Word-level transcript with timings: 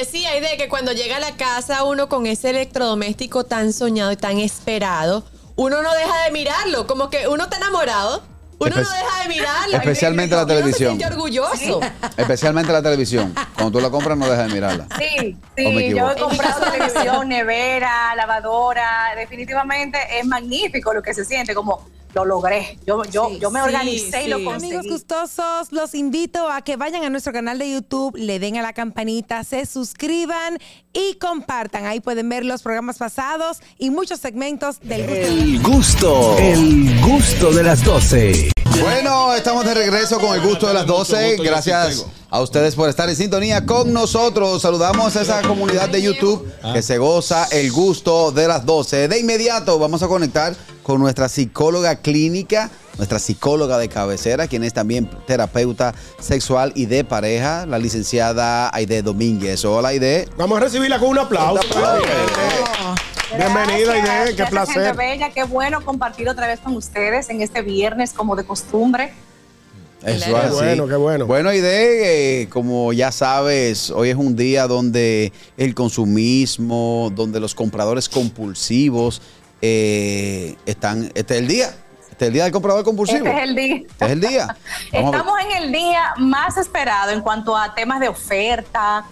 decía, 0.00 0.30
de 0.40 0.56
que 0.56 0.68
cuando 0.68 0.92
llega 0.92 1.16
a 1.16 1.20
la 1.20 1.36
casa 1.36 1.84
uno 1.84 2.08
con 2.08 2.26
ese 2.26 2.50
electrodoméstico 2.50 3.44
tan 3.44 3.72
soñado 3.72 4.10
y 4.12 4.16
tan 4.16 4.38
esperado, 4.38 5.24
uno 5.56 5.82
no 5.82 5.92
deja 5.94 6.24
de 6.24 6.30
mirarlo, 6.32 6.86
como 6.86 7.10
que 7.10 7.28
uno 7.28 7.44
está 7.44 7.56
enamorado. 7.58 8.22
Uno 8.62 8.76
Espe- 8.76 8.82
no 8.82 8.90
deja 8.90 9.22
de 9.22 9.28
mirarlo. 9.30 9.76
especialmente 9.78 10.34
la 10.34 10.42
Y 10.42 10.44
uno 10.44 10.54
televisión. 10.54 10.98
Se 11.00 11.06
orgulloso. 11.06 11.80
Especialmente 12.16 12.70
la 12.72 12.82
televisión. 12.82 13.34
Cuando 13.54 13.70
tú 13.78 13.80
la 13.80 13.88
compras, 13.88 14.18
no 14.18 14.28
dejas 14.28 14.48
de 14.48 14.52
mirarla. 14.52 14.86
Sí, 14.98 15.36
¿O 15.64 15.70
me 15.70 15.80
sí, 15.80 15.94
yo 15.96 16.10
he 16.10 16.16
comprado 16.16 16.70
televisión, 16.70 17.28
nevera, 17.30 18.14
lavadora, 18.16 19.14
definitivamente 19.16 19.98
es 20.18 20.26
magnífico 20.26 20.92
lo 20.92 21.00
que 21.02 21.14
se 21.14 21.24
siente, 21.24 21.54
como 21.54 21.86
lo 22.14 22.24
logré, 22.24 22.78
yo, 22.86 23.02
yo, 23.04 23.28
Sí, 23.30 23.38
yo 23.40 23.50
me 23.50 23.60
sí, 23.60 23.66
organicé 23.66 24.24
y 24.24 24.28
lo 24.28 24.44
conseguí. 24.44 24.74
Amigos 24.74 24.86
gustosos, 24.90 25.72
los 25.72 25.94
invito 25.94 26.48
a 26.50 26.62
que 26.62 26.76
vayan 26.76 27.04
a 27.04 27.10
nuestro 27.10 27.32
canal 27.32 27.58
de 27.58 27.70
YouTube, 27.70 28.16
le 28.16 28.38
den 28.38 28.56
a 28.56 28.62
la 28.62 28.72
campanita, 28.72 29.44
se 29.44 29.66
suscriban 29.66 30.58
y 30.92 31.14
compartan. 31.14 31.86
Ahí 31.86 32.00
pueden 32.00 32.28
ver 32.28 32.44
los 32.44 32.62
programas 32.62 32.98
pasados 32.98 33.58
y 33.78 33.90
muchos 33.90 34.20
segmentos 34.20 34.80
del 34.80 35.02
gusto. 35.06 35.20
El 35.30 35.62
gusto, 35.62 36.38
el 36.38 37.00
gusto 37.00 37.52
de 37.52 37.62
las 37.62 37.84
12. 37.84 38.52
Bueno, 38.80 39.34
estamos 39.34 39.64
de 39.64 39.74
regreso 39.74 40.18
con 40.18 40.34
el 40.34 40.40
gusto 40.40 40.66
de 40.66 40.74
las 40.74 40.86
12. 40.86 41.14
Gusto, 41.14 41.28
gusto, 41.28 41.44
yo 41.44 41.50
Gracias 41.50 42.06
a 42.30 42.40
ustedes 42.40 42.74
por 42.74 42.88
estar 42.88 43.08
en 43.08 43.16
sintonía 43.16 43.66
con 43.66 43.92
nosotros. 43.92 44.62
Saludamos 44.62 45.16
a 45.16 45.22
esa 45.22 45.42
comunidad 45.42 45.88
de 45.88 46.00
YouTube 46.02 46.50
que 46.72 46.80
se 46.80 46.98
goza 46.98 47.46
el 47.50 47.70
gusto 47.72 48.32
de 48.32 48.48
las 48.48 48.64
12. 48.64 49.08
De 49.08 49.18
inmediato 49.18 49.78
vamos 49.78 50.02
a 50.02 50.08
conectar 50.08 50.54
con 50.82 51.00
nuestra 51.00 51.28
psicóloga 51.28 51.96
clínica, 51.96 52.70
nuestra 52.96 53.18
psicóloga 53.18 53.78
de 53.78 53.88
cabecera, 53.88 54.46
quien 54.48 54.64
es 54.64 54.72
también 54.72 55.10
terapeuta 55.26 55.94
sexual 56.18 56.72
y 56.74 56.86
de 56.86 57.04
pareja, 57.04 57.66
la 57.66 57.78
licenciada 57.78 58.70
Aide 58.74 59.02
Domínguez. 59.02 59.64
Hola 59.64 59.88
Aide. 59.88 60.28
Vamos 60.36 60.58
a 60.58 60.60
recibirla 60.60 60.98
con 60.98 61.10
un 61.10 61.18
aplauso. 61.18 61.62
Bienvenida, 63.36 63.94
Gracias, 63.94 64.08
Aide, 64.08 64.36
qué 64.36 64.46
placer. 64.46 64.74
Gente 64.74 64.92
bella, 64.92 65.30
qué 65.30 65.44
bueno 65.44 65.84
compartir 65.84 66.28
otra 66.28 66.46
vez 66.46 66.60
con 66.60 66.74
ustedes 66.74 67.30
en 67.30 67.42
este 67.42 67.62
viernes 67.62 68.12
como 68.12 68.34
de 68.34 68.44
costumbre. 68.44 69.12
Eso 70.02 70.30
Qué 70.30 70.36
así. 70.36 70.54
bueno, 70.54 70.88
qué 70.88 70.96
bueno. 70.96 71.26
Bueno, 71.26 71.50
Aide, 71.50 72.42
eh, 72.42 72.48
como 72.48 72.92
ya 72.92 73.12
sabes, 73.12 73.90
hoy 73.90 74.08
es 74.08 74.16
un 74.16 74.34
día 74.34 74.66
donde 74.66 75.30
el 75.58 75.74
consumismo, 75.74 77.12
donde 77.14 77.38
los 77.38 77.54
compradores 77.54 78.08
compulsivos 78.08 79.20
eh, 79.62 80.56
están. 80.66 81.10
Este 81.14 81.34
es 81.34 81.40
el 81.40 81.48
día. 81.48 81.74
Este 82.10 82.24
es 82.24 82.28
el 82.28 82.32
día 82.34 82.44
del 82.44 82.52
comprador 82.52 82.84
compulsivo. 82.84 83.26
Este 83.26 83.38
es 83.38 83.48
el 83.48 83.54
día. 83.54 83.76
Este 83.76 84.04
es 84.04 84.10
el 84.10 84.20
día. 84.20 84.56
Estamos 84.92 85.40
en 85.40 85.62
el 85.62 85.72
día 85.72 86.14
más 86.18 86.56
esperado 86.56 87.12
en 87.12 87.20
cuanto 87.20 87.56
a 87.56 87.74
temas 87.74 88.00
de 88.00 88.08
oferta, 88.08 89.04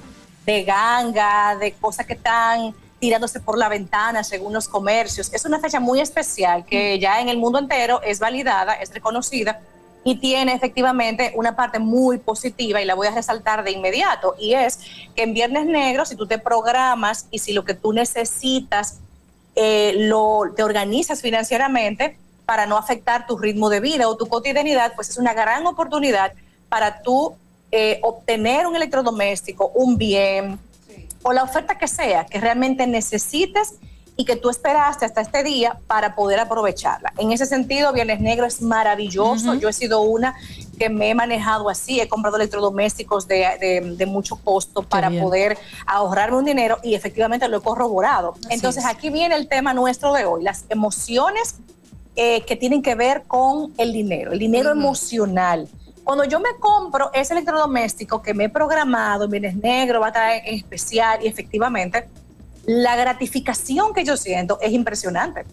de 0.45 0.65
ganga, 0.65 1.57
de 1.57 1.73
cosas 1.73 2.07
que 2.07 2.15
están 2.15 2.75
tirándose 2.99 3.41
por 3.41 3.57
la 3.57 3.69
ventana 3.69 4.25
según 4.25 4.53
los 4.53 4.69
comercios. 4.69 5.33
Es 5.33 5.45
una 5.45 5.59
fecha 5.61 5.81
muy 5.81 6.01
especial 6.01 6.65
que 6.65 6.99
ya 6.99 7.21
en 7.21 7.29
el 7.29 7.39
mundo 7.39 7.59
entero 7.59 8.03
es 8.03 8.19
validada, 8.19 8.75
es 8.75 8.93
reconocida 8.93 9.61
y 10.05 10.17
tiene 10.17 10.55
efectivamente 10.55 11.33
una 11.37 11.57
parte 11.57 11.79
muy 11.79 12.19
positiva 12.19 12.81
y 12.81 12.85
la 12.85 12.95
voy 12.95 13.09
a 13.09 13.11
resaltar 13.11 13.65
de 13.65 13.73
inmediato 13.73 14.35
y 14.39 14.55
es 14.55 14.79
que 15.15 15.23
en 15.23 15.35
Viernes 15.35 15.67
Negro 15.67 16.05
si 16.07 16.17
tú 16.17 16.27
te 16.27 16.39
programas 16.39 17.27
y 17.31 17.41
si 17.41 17.53
lo 17.53 17.65
que 17.65 17.75
tú 17.75 17.93
necesitas 17.93 19.01
eh, 19.61 19.93
lo, 19.97 20.53
te 20.55 20.63
organizas 20.63 21.21
financieramente 21.21 22.17
para 22.47 22.65
no 22.67 22.79
afectar 22.79 23.27
tu 23.27 23.37
ritmo 23.37 23.69
de 23.71 23.81
vida 23.81 24.09
o 24.09 24.17
tu 24.17 24.29
cotidianidad, 24.29 24.93
pues 24.95 25.09
es 25.11 25.19
una 25.19 25.35
gran 25.35 25.67
oportunidad 25.67 26.33
para 26.69 27.03
tú 27.03 27.35
eh, 27.73 27.99
obtener 28.05 28.69
un 28.69 28.77
electrodoméstico, 28.77 29.73
un 29.75 29.99
bien 29.99 30.61
o 31.25 31.33
la 31.33 31.43
oferta 31.43 31.77
que 31.77 31.89
sea 31.89 32.25
que 32.25 32.39
realmente 32.39 32.87
necesites 32.87 33.75
y 34.17 34.25
que 34.25 34.37
tú 34.37 34.49
esperaste 34.49 35.05
hasta 35.05 35.23
este 35.23 35.43
día 35.43 35.77
para 35.89 36.15
poder 36.15 36.39
aprovecharla. 36.39 37.13
En 37.19 37.33
ese 37.33 37.45
sentido, 37.45 37.93
Viernes 37.93 38.21
Negro 38.21 38.47
es 38.47 38.63
maravilloso. 38.63 39.55
Yo 39.55 39.69
he 39.69 39.73
sido 39.73 40.03
una 40.03 40.37
que 40.79 40.89
me 40.89 41.11
he 41.11 41.15
manejado 41.15 41.69
así, 41.69 42.01
he 42.01 42.09
comprado 42.09 42.37
electrodomésticos 42.37 43.27
de, 43.27 43.37
de- 43.61 43.95
de 43.97 44.07
mucho 44.07 44.37
costo 44.37 44.83
para 44.83 45.11
poder 45.11 45.59
ahorrarme 45.87 46.39
un 46.39 46.45
dinero 46.45 46.79
y 46.83 46.95
efectivamente 46.95 47.49
lo 47.49 47.59
he 47.59 47.61
corroborado. 47.61 48.35
Entonces, 48.51 48.85
aquí 48.87 49.11
viene 49.11 49.35
el 49.35 49.49
tema 49.49 49.75
nuestro 49.75 50.13
de 50.13 50.25
hoy, 50.25 50.43
las 50.43 50.65
emociones 50.69 51.57
eh, 52.17 52.43
que 52.47 52.57
tienen 52.57 52.83
que 52.83 52.95
ver 52.95 53.25
con 53.27 53.73
el 53.77 53.93
dinero, 53.93 54.33
el 54.33 54.39
dinero 54.39 54.71
emocional. 54.71 55.69
Cuando 56.05 56.25
yo 56.25 56.41
me 56.41 56.51
compro 56.59 57.11
ese 57.13 57.35
electrodoméstico 57.35 58.23
que 58.23 58.33
me 58.33 58.45
he 58.45 58.49
programado, 58.49 59.25
en 59.25 59.31
Viernes 59.31 59.57
Negro, 59.57 60.01
va 60.01 60.09
a 60.09 60.13
traer 60.13 60.43
en 60.47 60.55
especial 60.55 61.21
y 61.23 61.29
efectivamente, 61.29 62.09
la 62.65 62.97
gratificación 62.97 63.93
que 63.95 64.05
yo 64.05 64.17
siento 64.17 64.59
es 64.61 64.73
impresionante 64.73 65.45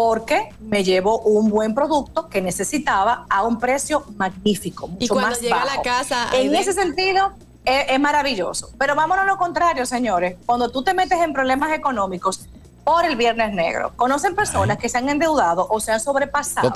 porque 0.00 0.48
me 0.60 0.82
llevo 0.82 1.18
un 1.20 1.50
buen 1.50 1.74
producto 1.74 2.30
que 2.30 2.40
necesitaba 2.40 3.26
a 3.28 3.42
un 3.42 3.58
precio 3.58 4.02
magnífico, 4.16 4.88
mucho 4.88 5.04
Y 5.04 5.08
cuando 5.08 5.32
más 5.32 5.42
llega 5.42 5.60
a 5.60 5.76
la 5.76 5.82
casa, 5.82 6.28
En 6.32 6.48
Aide- 6.48 6.60
ese 6.60 6.72
sentido, 6.72 7.32
es, 7.66 7.84
es 7.90 8.00
maravilloso. 8.00 8.70
Pero 8.78 8.94
vámonos 8.94 9.24
a 9.24 9.26
lo 9.26 9.36
contrario, 9.36 9.84
señores. 9.84 10.38
Cuando 10.46 10.70
tú 10.70 10.82
te 10.82 10.94
metes 10.94 11.18
en 11.20 11.34
problemas 11.34 11.70
económicos 11.74 12.46
por 12.82 13.04
el 13.04 13.14
Viernes 13.16 13.52
Negro, 13.52 13.92
conocen 13.96 14.34
personas 14.34 14.78
que 14.78 14.88
se 14.88 14.96
han 14.96 15.10
endeudado 15.10 15.66
o 15.68 15.80
se 15.80 15.92
han 15.92 16.00
sobrepasado 16.00 16.72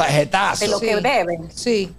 de 0.60 0.68
lo 0.68 0.78
que 0.78 0.96
deben. 0.96 1.50
Sí. 1.50 1.94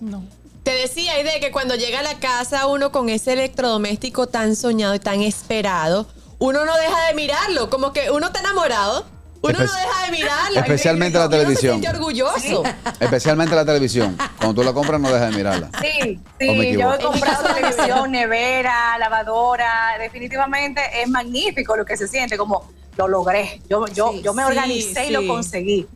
No. 0.00 0.22
Te 0.64 0.74
decía, 0.74 1.14
de 1.16 1.40
que 1.40 1.50
cuando 1.50 1.76
llega 1.76 2.00
a 2.00 2.02
la 2.02 2.18
casa 2.18 2.66
uno 2.66 2.92
con 2.92 3.08
ese 3.08 3.32
electrodoméstico 3.32 4.26
tan 4.26 4.54
soñado 4.54 4.94
y 4.94 4.98
tan 4.98 5.22
esperado, 5.22 6.06
uno 6.38 6.66
no 6.66 6.76
deja 6.76 7.06
de 7.06 7.14
mirarlo, 7.14 7.70
como 7.70 7.94
que 7.94 8.10
uno 8.10 8.26
está 8.26 8.40
enamorado. 8.40 9.06
Uno 9.42 9.58
Espe- 9.58 9.66
no 9.66 9.72
deja 9.74 10.04
de 10.06 10.12
mirarlo. 10.12 10.60
especialmente 10.60 11.18
la 11.18 11.24
uno 11.26 11.30
televisión. 11.36 11.76
Se 11.76 11.80
siente 11.82 11.98
orgulloso. 11.98 12.62
Especialmente 13.00 13.54
la 13.56 13.64
televisión. 13.64 14.16
Cuando 14.38 14.54
tú 14.60 14.62
la 14.64 14.72
compras, 14.72 15.00
no 15.00 15.12
dejas 15.12 15.30
de 15.30 15.36
mirarla. 15.36 15.70
Sí, 15.80 16.20
¿O 16.48 16.54
me 16.54 16.62
sí, 16.72 16.78
yo 16.78 16.94
he 16.94 16.98
comprado 17.00 17.54
televisión, 17.54 18.10
nevera, 18.12 18.96
lavadora, 18.98 19.96
definitivamente 19.98 20.80
es 21.02 21.08
magnífico 21.08 21.76
lo 21.76 21.84
que 21.84 21.96
se 21.96 22.06
siente, 22.06 22.36
como 22.38 22.70
lo 22.96 23.08
logré, 23.08 23.60
yo, 23.68 23.86
yo, 23.88 24.12
Sí, 24.12 24.22
yo 24.22 24.32
me 24.34 24.42
sí, 24.44 24.48
organicé 24.48 25.06
y 25.06 25.10
lo 25.10 25.20
sí. 25.22 25.26
conseguí. 25.26 25.86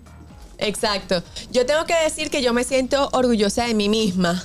Exacto. 0.59 1.23
Yo 1.51 1.67
tengo 1.67 1.85
que 1.85 1.95
decir 2.03 2.31
que 2.31 2.43
yo 2.43 2.53
me 2.53 2.65
siento 2.65 3.09
orgullosa 3.13 3.65
de 3.67 3.75
mí 3.75 3.89
misma. 3.89 4.43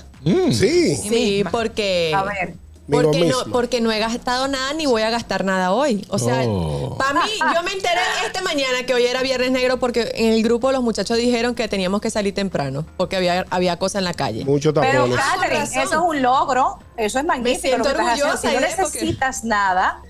Sí. 0.52 0.96
Sí, 0.98 1.10
misma. 1.10 1.52
porque. 1.52 2.12
A 2.16 2.24
ver. 2.24 2.54
Porque 2.92 3.26
no, 3.26 3.38
porque 3.52 3.82
no 3.82 3.92
he 3.92 4.00
gastado 4.00 4.48
nada 4.48 4.74
ni 4.74 4.86
voy 4.86 5.02
a 5.02 5.10
gastar 5.10 5.44
nada 5.46 5.72
hoy. 5.72 6.06
O 6.10 6.20
sea, 6.20 6.44
Oh. 6.48 6.96
para 6.98 7.24
mí, 7.24 7.32
yo 7.40 7.64
me 7.64 7.72
enteré 7.72 8.02
esta 8.26 8.42
mañana 8.42 8.84
que 8.86 8.94
hoy 8.94 9.06
era 9.06 9.22
Viernes 9.22 9.52
Negro 9.52 9.78
porque 9.80 10.12
en 10.16 10.34
el 10.34 10.44
grupo 10.44 10.72
los 10.72 10.84
muchachos 10.84 11.18
dijeron 11.18 11.56
que 11.56 11.68
teníamos 11.68 12.02
que 12.02 12.10
salir 12.10 12.34
temprano 12.34 12.86
porque 12.98 13.16
había, 13.16 13.46
había 13.50 13.78
cosas 13.78 14.00
en 14.00 14.04
la 14.06 14.14
calle. 14.14 14.44
Mucho 14.46 14.74
Pero 14.74 15.06
tapones. 15.06 15.18
Catherine, 15.18 15.64
eso 15.64 15.82
es 15.82 15.92
un 16.06 16.22
logro, 16.22 16.80
eso 16.98 17.20
es 17.20 17.26
magnífico. 17.26 17.62
siento 17.62 17.78
lo 17.78 17.84
que 17.84 17.90
estás 18.02 18.08
haciendo. 18.14 18.26
orgullosa, 18.34 18.50
Si 18.50 18.56
no 18.56 18.84
porque- 18.84 19.00
necesitas 19.00 19.44
nada 19.44 20.02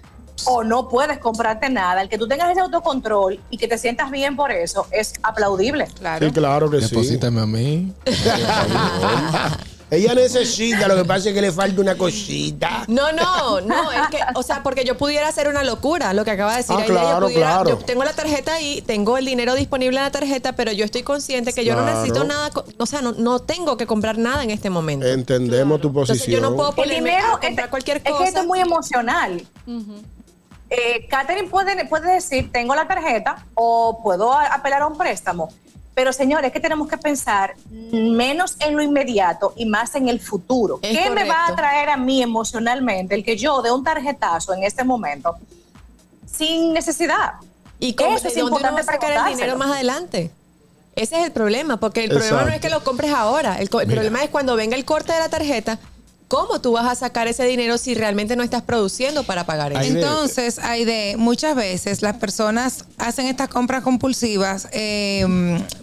o 0.46 0.64
no 0.64 0.88
puedes 0.90 1.20
comprarte 1.20 1.70
nada, 1.70 2.02
el 2.02 2.10
que 2.10 2.18
tú 2.18 2.28
tengas 2.28 2.50
ese 2.50 2.62
autocontrol 2.62 3.40
y 3.52 3.58
que 3.58 3.68
te 3.68 3.78
sientas 3.78 4.10
bien 4.10 4.36
por 4.36 4.52
eso 4.52 4.88
es 4.92 5.14
aplaudible. 5.22 5.86
Claro. 6.00 6.26
Sí, 6.26 6.32
claro 6.34 6.70
que 6.72 6.82
sí. 6.82 6.88
Deposítame 6.90 7.42
a 7.42 7.46
mí. 7.46 7.94
Ella 9.94 10.16
necesita, 10.16 10.88
lo 10.88 10.96
que 10.96 11.04
pasa 11.04 11.28
es 11.30 11.36
que 11.36 11.42
le 11.42 11.52
falta 11.52 11.82
una 11.82 11.98
cosita. 11.98 12.86
No, 12.88 13.12
no, 13.12 13.60
no, 13.60 13.92
es 13.92 14.08
que, 14.10 14.20
o 14.36 14.42
sea, 14.42 14.64
porque 14.64 14.86
yo 14.86 14.96
pudiera 14.98 15.28
hacer 15.28 15.50
una 15.50 15.64
locura, 15.66 16.14
lo 16.14 16.24
que 16.24 16.32
acaba 16.32 16.52
de 16.52 16.58
decir 16.60 16.76
Ah, 16.78 16.82
Aide, 16.82 16.88
yo 16.88 16.94
claro, 17.02 17.28
pudiera- 17.28 17.48
claro. 17.50 17.70
yo 17.72 17.78
tengo 17.86 18.04
la 18.06 18.14
tarjeta 18.14 18.54
ahí, 18.54 18.82
tengo 18.88 19.18
el 19.18 19.26
dinero 19.26 19.54
disponible 19.54 19.98
en 19.98 20.04
la 20.06 20.12
tarjeta, 20.12 20.54
pero 20.54 20.72
yo 20.72 20.86
estoy 20.86 21.04
consciente 21.04 21.52
que 21.52 21.66
yo 21.66 21.76
no 21.76 21.82
Claro. 21.82 21.98
necesito 21.98 22.24
nada, 22.24 22.52
o 22.78 22.86
sea, 22.86 23.02
no, 23.02 23.12
no 23.12 23.40
tengo 23.40 23.76
que 23.76 23.86
comprar 23.86 24.18
nada 24.18 24.46
en 24.46 24.52
este 24.52 24.70
momento. 24.70 25.06
Entendemos 25.06 25.82
tu 25.82 25.90
Entonces 25.90 26.20
posición. 26.20 26.42
yo 26.42 26.50
no 26.50 26.56
puedo 26.56 26.70
El 26.70 26.76
ponerme 26.76 27.10
dinero 27.10 27.28
a 27.28 27.40
es, 27.42 27.46
comprar 27.48 27.70
cualquier 27.70 27.98
es 27.98 28.04
cosa. 28.04 28.18
que 28.24 28.30
esto 28.30 28.40
es 28.40 28.48
muy 28.48 28.60
emocional. 28.62 29.46
Eh, 30.70 31.06
Catherine 31.10 31.50
puede, 31.50 31.84
puede 31.86 32.14
decir, 32.14 32.50
tengo 32.50 32.74
la 32.76 32.88
tarjeta 32.88 33.46
o 33.56 34.00
puedo 34.02 34.32
apelar 34.32 34.84
a 34.84 34.88
un 34.88 34.98
préstamo. 34.98 35.50
Pero 35.94 36.14
señores, 36.14 36.48
es 36.48 36.54
que 36.54 36.60
tenemos 36.60 36.88
que 36.88 36.98
pensar 36.98 37.56
menos 37.70 38.56
en 38.60 38.76
lo 38.76 38.82
inmediato 38.82 39.54
y 39.58 39.66
más 39.66 39.94
en 39.96 40.08
el 40.08 40.20
futuro. 40.20 40.80
Es 40.82 40.98
¿Qué 40.98 41.10
me 41.10 41.26
va 41.26 41.48
a 41.48 41.56
traer 41.56 41.90
a 41.90 41.98
mí 41.98 42.22
emocionalmente 42.24 43.16
el 43.16 43.24
que 43.24 43.36
yo 43.36 43.62
dé 43.62 43.72
un 43.72 43.84
tarjetazo 43.84 44.54
en 44.54 44.64
este 44.64 44.84
momento 44.84 45.36
sin 46.26 46.74
necesidad? 46.74 47.34
¿Y 47.80 47.94
cómo, 47.94 48.16
Eso 48.16 48.28
es 48.28 48.36
dónde 48.36 48.50
importante 48.52 48.84
sacar 48.84 49.28
el 49.28 49.36
dinero 49.36 49.58
más 49.58 49.72
adelante? 49.72 50.32
Ese 50.96 51.20
es 51.20 51.26
el 51.26 51.32
problema, 51.32 51.78
porque 51.78 52.04
el 52.04 52.10
problema 52.10 52.44
no 52.44 52.52
es 52.52 52.62
que 52.62 52.70
lo 52.70 52.84
compres 52.84 53.12
ahora. 53.12 53.58
El 53.60 53.70
problema 53.70 54.24
es 54.24 54.30
cuando 54.30 54.56
venga 54.56 54.76
el 54.76 54.86
corte 54.86 55.14
de 55.14 55.20
la 55.20 55.30
tarjeta, 55.30 55.80
¿cómo 56.32 56.62
tú 56.62 56.72
vas 56.72 56.86
a 56.88 56.96
sacar 56.96 57.28
ese 57.28 57.44
dinero 57.44 57.78
si 57.78 57.94
realmente 57.94 58.38
no 58.38 58.44
estás 58.44 58.62
produciendo 58.62 59.24
para 59.24 59.46
pagar 59.46 59.74
eso? 59.74 59.82
Entonces, 59.82 60.60
Aide, 60.60 61.16
muchas 61.18 61.56
veces 61.56 62.02
las 62.02 62.16
personas 62.16 62.86
hacen 62.98 63.26
estas 63.28 63.50
compras 63.50 63.84
compulsivas 63.84 64.70
eh, 64.72 65.26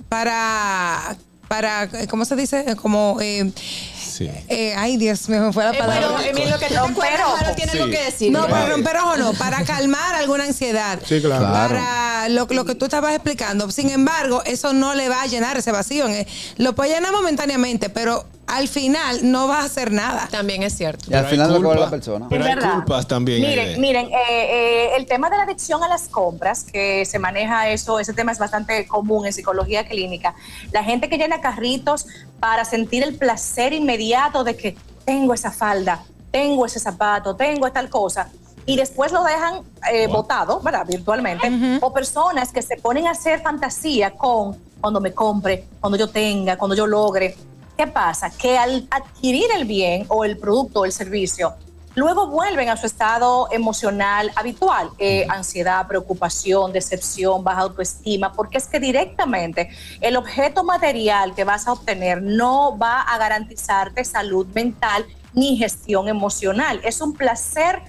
para 0.09 1.17
para, 1.49 1.89
¿cómo 2.11 2.27
se 2.27 2.37
dice? 2.37 2.77
Como, 2.77 3.17
eh, 3.23 3.51
Sí. 3.99 4.29
eh, 4.49 4.75
ay 4.77 4.99
Dios 4.99 5.29
mío, 5.31 5.41
me 5.41 5.53
fue 5.53 5.65
la 5.65 5.71
Eh, 5.71 5.79
palabra. 5.79 6.09
bueno, 6.11 6.29
Emilio, 6.29 6.51
lo 6.51 6.59
que 6.59 6.69
Romper. 6.69 7.05
Harold 7.21 7.57
tiene 7.57 7.73
Sí. 7.73 7.79
algo 7.79 7.91
que 7.91 8.05
decir. 8.05 8.31
No, 8.33 8.47
para 8.49 8.67
romper 8.69 8.97
ojo 8.99 9.17
no, 9.17 9.33
para 9.33 9.65
calmar 9.65 10.15
alguna 10.17 10.45
ansiedad. 10.45 10.99
Sí, 11.07 11.21
claro. 11.23 11.47
Claro. 11.47 11.69
Para 11.75 12.29
lo, 12.29 12.47
lo 12.51 12.65
que 12.67 12.75
tú 12.75 12.85
estabas 12.85 13.15
explicando. 13.15 13.71
Sin 13.71 13.89
embargo, 13.89 14.43
eso 14.45 14.75
no 14.75 14.95
le 14.95 15.09
va 15.09 15.23
a 15.23 15.27
llenar 15.27 15.57
ese 15.57 15.73
vacío. 15.73 16.07
Eh, 16.09 16.27
Lo 16.59 16.75
puede 16.75 16.91
llenar 16.95 17.13
momentáneamente, 17.13 17.89
pero 17.89 18.27
al 18.49 18.67
final 18.67 19.31
no 19.31 19.47
va 19.47 19.61
a 19.61 19.65
hacer 19.65 19.93
nada. 19.93 20.27
También 20.31 20.63
es 20.63 20.75
cierto. 20.75 21.07
Y 21.11 21.15
al 21.15 21.27
hay 21.27 21.31
final 21.31 21.53
lo 21.53 21.57
culpa. 21.63 21.81
la 21.81 21.91
persona. 21.91 22.27
Pero 22.29 22.45
hay 22.45 22.57
culpas 22.57 23.07
también. 23.07 23.43
Miren, 23.43 23.81
miren, 23.81 24.07
eh, 24.07 24.13
eh, 24.31 24.91
el 24.97 25.07
tema 25.07 25.29
de 25.29 25.37
la 25.37 25.43
adicción 25.43 25.85
a 25.85 25.89
las 25.89 26.09
compras, 26.09 26.65
que 26.65 27.05
se 27.05 27.19
maneja 27.19 27.69
eso, 27.69 28.01
ese 28.01 28.15
tema 28.15 28.33
es 28.33 28.39
bastante 28.39 28.87
común 28.87 29.27
en 29.27 29.33
psicología 29.33 29.87
clínica. 29.87 30.35
La 30.73 30.83
gente 30.83 31.09
que 31.09 31.19
llena 31.19 31.41
carritos 31.41 32.07
para 32.41 32.65
sentir 32.65 33.03
el 33.03 33.17
placer 33.17 33.73
inmediato 33.73 34.45
de 34.45 34.57
que 34.57 34.77
tengo 35.05 35.35
esa 35.35 35.51
falda, 35.51 36.05
tengo 36.31 36.65
ese 36.65 36.81
zapato, 36.81 37.37
tengo 37.37 37.71
tal 37.71 37.91
cosa. 37.91 38.31
Y 38.65 38.77
después 38.77 39.13
lo 39.13 39.25
dejan 39.25 39.63
eh, 39.93 40.07
botado, 40.09 40.61
¿verdad? 40.61 40.87
Virtualmente. 40.87 41.79
O 41.81 41.93
personas 41.93 42.53
que 42.53 42.61
se 42.61 42.77
ponen 42.77 43.07
a 43.07 43.13
hacer 43.13 43.41
fantasía 43.41 44.11
con 44.11 44.57
cuando 44.81 45.01
me 45.01 45.13
compre, 45.13 45.65
cuando 45.81 45.97
yo 45.99 46.09
tenga, 46.09 46.57
cuando 46.57 46.77
yo 46.77 46.87
logre. 46.87 47.37
¿Qué 47.79 47.87
pasa? 47.87 48.31
Que 48.31 48.59
al 48.59 48.89
adquirir 48.91 49.47
el 49.55 49.65
bien 49.65 50.05
o 50.09 50.25
el 50.25 50.37
producto 50.37 50.81
o 50.81 50.85
el 50.85 50.91
servicio, 50.91 51.55
luego 51.95 52.27
vuelven 52.27 52.71
a 52.71 52.77
su 52.77 52.87
estado 52.87 53.47
emocional 53.53 54.33
habitual, 54.35 54.91
eh, 54.99 55.25
ansiedad, 55.29 55.87
preocupación, 55.87 56.73
decepción, 56.73 57.45
baja 57.45 57.61
autoestima, 57.61 58.33
porque 58.33 58.59
es 58.59 58.67
que 58.67 58.81
directamente 58.81 59.69
el 60.01 60.17
objeto 60.17 60.65
material 60.65 61.37
que 61.37 61.45
vas 61.45 61.69
a 61.69 61.73
obtener 61.75 62.21
no 62.21 62.77
va 62.77 63.03
a 63.03 63.17
garantizarte 63.17 64.05
salud 64.05 64.49
mental 64.49 65.07
ni 65.33 65.57
gestión 65.57 66.09
emocional. 66.09 66.81
Es 66.83 67.01
un 67.01 67.15
placer 67.15 67.81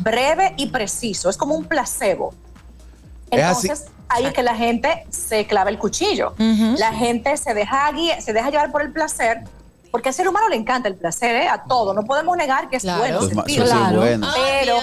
breve 0.00 0.52
y 0.56 0.66
preciso, 0.66 1.30
es 1.30 1.36
como 1.36 1.54
un 1.54 1.66
placebo. 1.66 2.34
Es 3.30 3.42
así. 3.44 3.66
Entonces, 3.68 3.90
ahí 4.08 4.24
es 4.26 4.32
que 4.32 4.42
la 4.42 4.54
gente 4.54 5.06
se 5.10 5.46
clava 5.46 5.70
el 5.70 5.78
cuchillo. 5.78 6.34
La 6.78 6.92
gente 6.92 7.36
se 7.36 7.54
deja, 7.54 7.90
se 8.20 8.32
deja 8.32 8.50
llevar 8.50 8.72
por 8.72 8.82
el 8.82 8.92
placer, 8.92 9.44
porque 9.90 10.08
al 10.10 10.14
ser 10.14 10.28
humano 10.28 10.48
le 10.48 10.56
encanta 10.56 10.88
el 10.88 10.94
placer, 10.96 11.34
¿eh? 11.36 11.48
a 11.48 11.62
todo. 11.64 11.94
No 11.94 12.02
podemos 12.04 12.36
negar 12.36 12.68
que 12.68 12.76
es 12.76 12.82
Claro. 12.82 12.98
bueno 13.00 13.44
es 13.46 13.54
Claro. 13.62 13.96
bueno. 14.00 14.26
Ah, 14.28 14.34
Pero 14.60 14.76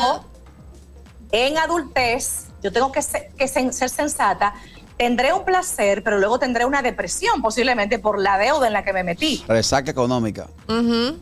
en 1.32 1.58
adultez, 1.58 2.46
yo 2.64 2.72
tengo 2.72 2.92
que, 2.92 3.02
ser, 3.02 3.30
que 3.38 3.46
sen- 3.46 3.72
ser 3.72 3.90
sensata. 3.90 4.54
Tendré 4.98 5.34
un 5.34 5.44
placer, 5.44 6.02
pero 6.04 6.18
luego 6.20 6.40
tendré 6.40 6.64
una 6.66 6.82
depresión, 6.82 7.42
posiblemente 7.42 8.00
por 8.00 8.18
la 8.18 8.38
deuda 8.38 8.68
en 8.68 8.74
la 8.74 8.84
que 8.86 8.94
me 8.94 9.04
metí. 9.04 9.44
Resaca 9.46 9.92
económica. 9.92 10.48
Ujú. 10.70 11.18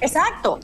Exacto. 0.00 0.58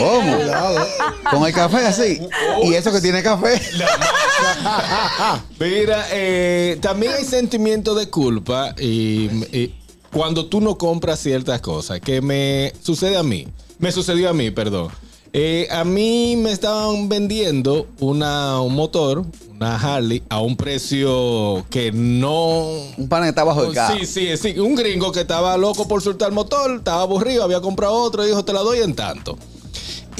¿Cómo? 0.00 0.36
Con 1.30 1.46
el 1.46 1.52
café 1.52 1.86
así. 1.86 2.20
Y 2.64 2.74
eso 2.74 2.92
que 2.92 3.00
tiene 3.00 3.22
café. 3.22 3.60
Mira, 5.58 6.06
eh, 6.10 6.78
también 6.80 7.12
hay 7.12 7.24
sentimiento 7.24 7.94
de 7.94 8.08
culpa 8.08 8.74
y, 8.78 9.30
y 9.56 9.74
cuando 10.12 10.46
tú 10.46 10.60
no 10.60 10.76
compras 10.76 11.20
ciertas 11.20 11.60
cosas, 11.60 12.00
que 12.00 12.20
me 12.20 12.72
sucede 12.82 13.16
a 13.16 13.22
mí, 13.22 13.46
me 13.78 13.92
sucedió 13.92 14.30
a 14.30 14.32
mí, 14.32 14.50
perdón. 14.50 14.88
Eh, 15.32 15.68
a 15.70 15.84
mí 15.84 16.34
me 16.36 16.50
estaban 16.50 17.08
vendiendo 17.08 17.86
una, 18.00 18.60
un 18.60 18.74
motor, 18.74 19.24
una 19.52 19.76
Harley, 19.76 20.24
a 20.28 20.40
un 20.40 20.56
precio 20.56 21.64
que 21.70 21.92
no... 21.92 22.66
Un 22.96 23.08
pan 23.08 23.22
que 23.22 23.28
está 23.28 23.44
bajo 23.44 23.62
el 23.62 23.72
carro. 23.72 23.96
Sí, 23.96 24.06
sí, 24.06 24.36
sí. 24.36 24.58
Un 24.58 24.74
gringo 24.74 25.12
que 25.12 25.20
estaba 25.20 25.56
loco 25.56 25.86
por 25.86 26.02
soltar 26.02 26.30
el 26.30 26.34
motor, 26.34 26.78
estaba 26.78 27.02
aburrido, 27.02 27.44
había 27.44 27.60
comprado 27.60 27.94
otro 27.94 28.24
y 28.24 28.28
dijo, 28.28 28.44
te 28.44 28.52
la 28.52 28.62
doy 28.62 28.80
en 28.80 28.96
tanto. 28.96 29.38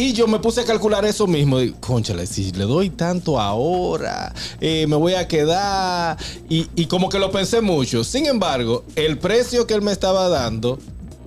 Y 0.01 0.15
yo 0.15 0.27
me 0.27 0.39
puse 0.39 0.63
a 0.63 0.65
calcular 0.65 1.05
eso 1.05 1.27
mismo. 1.27 1.59
Digo, 1.59 1.77
Conchale, 1.79 2.27
si 2.27 2.53
le 2.53 2.65
doy 2.65 2.89
tanto 2.89 3.39
ahora, 3.39 4.33
eh, 4.59 4.87
me 4.87 4.97
voy 4.97 5.13
a 5.13 5.29
quedar. 5.29 6.17
Y, 6.49 6.69
y 6.75 6.87
como 6.87 7.11
que 7.11 7.19
lo 7.19 7.31
pensé 7.31 7.61
mucho. 7.61 8.03
Sin 8.03 8.25
embargo, 8.25 8.83
el 8.97 9.19
precio 9.19 9.67
que 9.67 9.75
él 9.75 9.83
me 9.83 9.93
estaba 9.93 10.31
dando, 10.31 10.79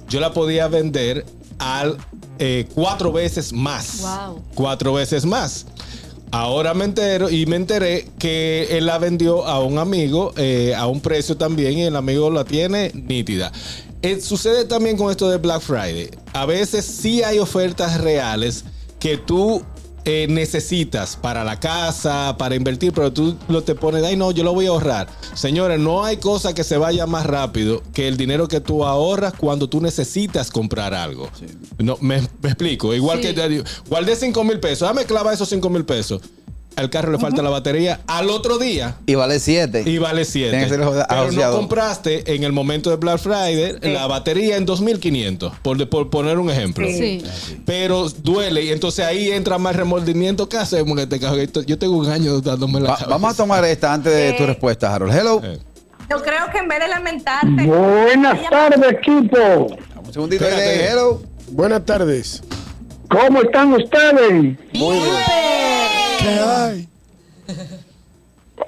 yo 0.09 0.19
la 0.19 0.33
podía 0.33 0.67
vender 0.69 1.23
al 1.59 1.97
eh, 2.39 2.67
cuatro 2.73 3.11
veces 3.11 3.53
más. 3.53 4.01
Wow. 4.01 4.41
Cuatro 4.55 4.93
veces 4.93 5.23
más. 5.23 5.67
Ahora 6.31 6.73
me 6.73 6.85
entero 6.85 7.29
y 7.29 7.45
me 7.45 7.57
enteré 7.57 8.09
que 8.17 8.75
él 8.75 8.87
la 8.87 8.97
vendió 8.97 9.45
a 9.45 9.63
un 9.63 9.77
amigo 9.77 10.33
eh, 10.35 10.73
a 10.75 10.87
un 10.87 10.99
precio 10.99 11.37
también 11.37 11.77
y 11.77 11.83
el 11.83 11.95
amigo 11.95 12.31
la 12.31 12.43
tiene 12.43 12.89
nítida. 12.95 13.51
Eh, 14.03 14.19
sucede 14.21 14.65
también 14.65 14.97
con 14.97 15.09
esto 15.09 15.29
de 15.29 15.37
Black 15.37 15.61
Friday. 15.61 16.09
A 16.33 16.45
veces 16.45 16.85
sí 16.85 17.23
hay 17.23 17.39
ofertas 17.39 17.99
reales 18.01 18.65
que 18.99 19.17
tú 19.17 19.63
eh, 20.05 20.27
necesitas 20.29 21.15
para 21.15 21.45
la 21.45 21.57
casa, 21.61 22.35
para 22.37 22.55
invertir, 22.55 22.91
pero 22.91 23.13
tú 23.13 23.37
lo 23.47 23.63
te 23.63 23.75
pones, 23.75 24.03
ay 24.03 24.17
no, 24.17 24.31
yo 24.31 24.43
lo 24.43 24.53
voy 24.53 24.65
a 24.65 24.69
ahorrar. 24.69 25.07
Señores, 25.33 25.79
no 25.79 26.03
hay 26.03 26.17
cosa 26.17 26.53
que 26.53 26.65
se 26.65 26.75
vaya 26.77 27.05
más 27.05 27.25
rápido 27.25 27.81
que 27.93 28.09
el 28.09 28.17
dinero 28.17 28.49
que 28.49 28.59
tú 28.59 28.83
ahorras 28.83 29.33
cuando 29.37 29.69
tú 29.69 29.79
necesitas 29.79 30.51
comprar 30.51 30.93
algo. 30.93 31.29
No, 31.77 31.97
me, 32.01 32.19
me 32.41 32.49
explico. 32.49 32.93
Igual 32.93 33.19
Sí. 33.21 33.27
que 33.27 33.33
te 33.33 33.47
digo, 33.47 33.63
guardé 33.87 34.17
5 34.17 34.43
mil 34.43 34.59
pesos, 34.59 34.85
dame 34.85 35.05
clava 35.05 35.33
esos 35.33 35.47
5 35.47 35.69
mil 35.69 35.85
pesos. 35.85 36.21
Al 36.75 36.89
carro 36.89 37.11
le 37.11 37.19
falta 37.19 37.41
la 37.41 37.49
batería 37.49 37.99
al 38.07 38.29
otro 38.29 38.57
día. 38.57 38.95
Y 39.05 39.15
vale 39.15 39.39
7. 39.39 39.83
Y 39.85 39.97
vale 39.99 40.25
7. 40.25 40.49
Tiene 40.49 40.63
que 40.65 40.69
ser 40.69 40.79
Pero 41.07 41.31
no 41.31 41.51
compraste 41.57 42.35
en 42.35 42.43
el 42.43 42.51
momento 42.51 42.89
de 42.89 42.95
Black 42.95 43.19
Friday 43.19 43.77
la 43.81 44.07
batería 44.07 44.57
en 44.57 44.65
2500, 44.65 45.53
por, 45.61 45.89
por 45.89 46.09
poner 46.09 46.39
un 46.39 46.49
ejemplo. 46.49 46.87
Sí. 46.87 47.21
Sí. 47.23 47.61
Pero 47.65 48.09
duele 48.09 48.63
y 48.63 48.71
entonces 48.71 49.05
ahí 49.05 49.31
entra 49.31 49.57
más 49.57 49.75
remordimiento. 49.75 50.49
¿Qué 50.49 50.57
hacemos 50.57 50.91
en 50.97 50.99
este 50.99 51.19
caso? 51.19 51.35
Yo 51.65 51.77
tengo 51.77 51.97
un 51.97 52.09
año 52.09 52.41
dándome 52.41 52.79
la 52.79 52.87
cabeza. 52.89 53.05
vamos 53.07 53.33
a 53.33 53.37
tomar 53.37 53.63
esta 53.65 53.93
antes 53.93 54.13
de 54.13 54.33
tu 54.33 54.43
Eh. 54.43 54.47
respuesta, 54.47 54.93
Harold. 54.93 55.13
Hello. 55.13 55.41
Eh. 55.43 55.59
Yo 56.09 56.21
creo 56.21 56.49
que 56.51 56.57
en 56.59 56.67
vez 56.67 56.79
de 56.79 56.87
lamentarte. 56.87 57.65
Buenas 57.65 58.49
tardes, 58.49 58.91
equipo. 58.91 59.67
Un 60.05 60.13
segundito. 60.13 60.45
Hello. 60.45 61.21
Buenas 61.51 61.85
tardes. 61.85 62.43
¿Cómo 63.09 63.41
están 63.43 63.73
ustedes? 63.73 64.57
¿Qué 64.71 64.79
hay? 66.29 66.87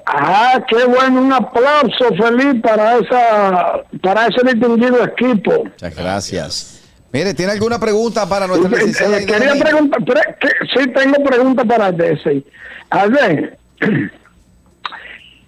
Ah, 0.04 0.62
qué 0.68 0.84
bueno, 0.84 1.20
un 1.22 1.32
aplauso 1.32 2.08
feliz 2.16 2.60
para 2.62 2.98
esa 2.98 3.82
para 4.02 4.26
ese 4.26 4.42
distinguido 4.54 5.04
equipo. 5.04 5.64
Muchas 5.64 5.94
gracias. 5.96 6.80
Mire, 7.12 7.34
¿tiene 7.34 7.52
alguna 7.52 7.78
pregunta 7.78 8.28
para 8.28 8.46
nuestra 8.46 8.68
licenciada 8.70 9.18
eh, 9.20 9.26
quería 9.26 9.54
preguntar, 9.54 10.04
pre- 10.04 10.36
que- 10.40 10.66
sí 10.80 10.88
tengo 10.90 11.22
preguntas 11.24 11.64
para 11.66 11.90
Desi. 11.92 12.44
A 12.90 13.06
ver, 13.06 13.58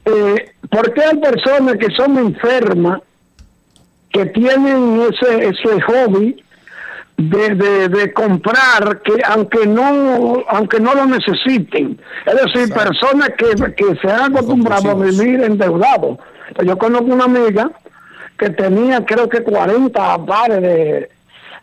eh, 0.05 0.51
¿por 0.71 0.95
qué 0.95 1.03
hay 1.03 1.17
personas 1.19 1.77
que 1.79 1.91
son 1.95 2.17
enfermas 2.19 3.01
que 4.11 4.25
tienen 4.27 5.03
ese 5.13 5.49
ese 5.49 5.81
hobby 5.83 6.43
de, 7.19 7.55
de, 7.57 7.89
de 7.89 8.13
comprar 8.13 9.03
que 9.03 9.21
aunque 9.27 9.67
no 9.67 10.45
aunque 10.49 10.79
no 10.79 10.95
lo 10.95 11.05
necesiten. 11.07 12.01
Es 12.25 12.35
decir 12.35 12.73
personas 12.73 13.31
que, 13.37 13.51
que 13.75 13.97
se 14.01 14.11
han 14.11 14.33
acostumbrado 14.33 14.91
a 14.91 14.95
vivir 14.95 15.43
endeudados. 15.43 16.19
Yo 16.65 16.79
conozco 16.79 17.07
una 17.07 17.25
amiga 17.25 17.71
que 18.39 18.51
tenía 18.51 19.05
creo 19.05 19.29
que 19.29 19.43
40 19.43 20.27
pares 20.27 20.63
de, 20.63 21.11